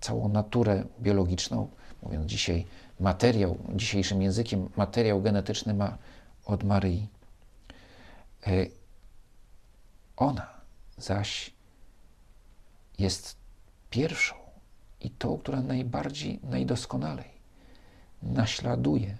całą 0.00 0.28
naturę 0.28 0.84
biologiczną, 1.00 1.68
mówiąc 2.02 2.26
dzisiaj 2.26 2.66
materiał, 3.00 3.58
dzisiejszym 3.74 4.22
językiem, 4.22 4.68
materiał 4.76 5.22
genetyczny 5.22 5.74
ma 5.74 5.98
od 6.44 6.64
Maryi. 6.64 7.06
Ona 10.16 10.60
zaś 10.98 11.54
jest 12.98 13.36
pierwszą 13.90 14.34
i 15.00 15.10
tą, 15.10 15.38
która 15.38 15.60
najbardziej, 15.62 16.40
najdoskonalej 16.42 17.30
naśladuje, 18.22 19.16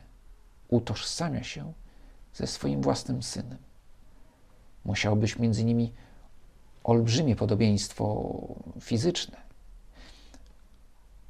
utożsamia 0.69 1.45
się 1.45 1.73
ze 2.35 2.47
swoim 2.47 2.83
własnym 2.83 3.23
synem. 3.23 3.59
Musiało 4.85 5.17
być 5.17 5.39
między 5.39 5.65
nimi 5.65 5.93
olbrzymie 6.85 7.37
podobieństwo 7.37 8.33
fizyczne, 8.81 9.37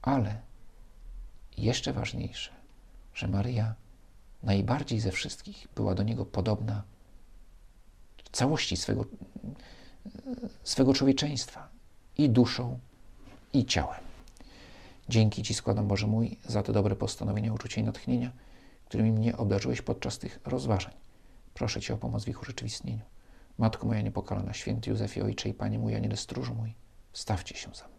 ale 0.03 0.41
jeszcze 1.57 1.93
ważniejsze, 1.93 2.53
że 3.15 3.29
Maryja 3.29 3.75
najbardziej 4.43 5.01
ze 5.01 5.13
wszystkich 5.13 5.69
była 5.75 5.95
do 5.95 6.03
niego 6.03 6.27
podobna 6.27 6.83
całości 8.37 8.77
swego, 8.77 9.05
swego 10.65 10.95
człowieczeństwa 10.95 11.69
i 12.19 12.31
duszą, 12.31 12.79
i 13.53 13.65
ciałem. 13.65 14.01
Dzięki 15.09 15.43
Ci 15.43 15.55
składam, 15.55 15.89
Boże 15.89 16.07
mój, 16.07 16.39
za 16.49 16.63
te 16.63 16.73
dobre 16.73 16.97
postanowienia, 16.97 17.53
uczucie 17.53 17.81
i 17.81 17.85
natchnienia, 17.85 18.33
którymi 18.85 19.13
mnie 19.13 19.37
obdarzyłeś 19.37 19.83
podczas 19.83 20.19
tych 20.19 20.41
rozważań. 20.45 20.95
Proszę 21.55 21.81
Cię 21.81 21.95
o 21.95 21.97
pomoc 21.97 22.25
w 22.25 22.29
ich 22.29 22.43
urzeczywistnieniu. 22.43 23.05
Matko 23.59 23.87
moja 23.87 24.01
niepokalana, 24.01 24.53
święty 24.53 24.91
Józefie, 24.91 25.23
Ojcze 25.23 25.49
i 25.49 25.55
Panie 25.55 25.79
mój, 25.79 25.95
Aniele 25.95 26.17
stróżu 26.17 26.55
mój, 26.55 26.75
stawcie 27.13 27.57
się 27.57 27.71
za 27.75 27.89
mną. 27.89 27.96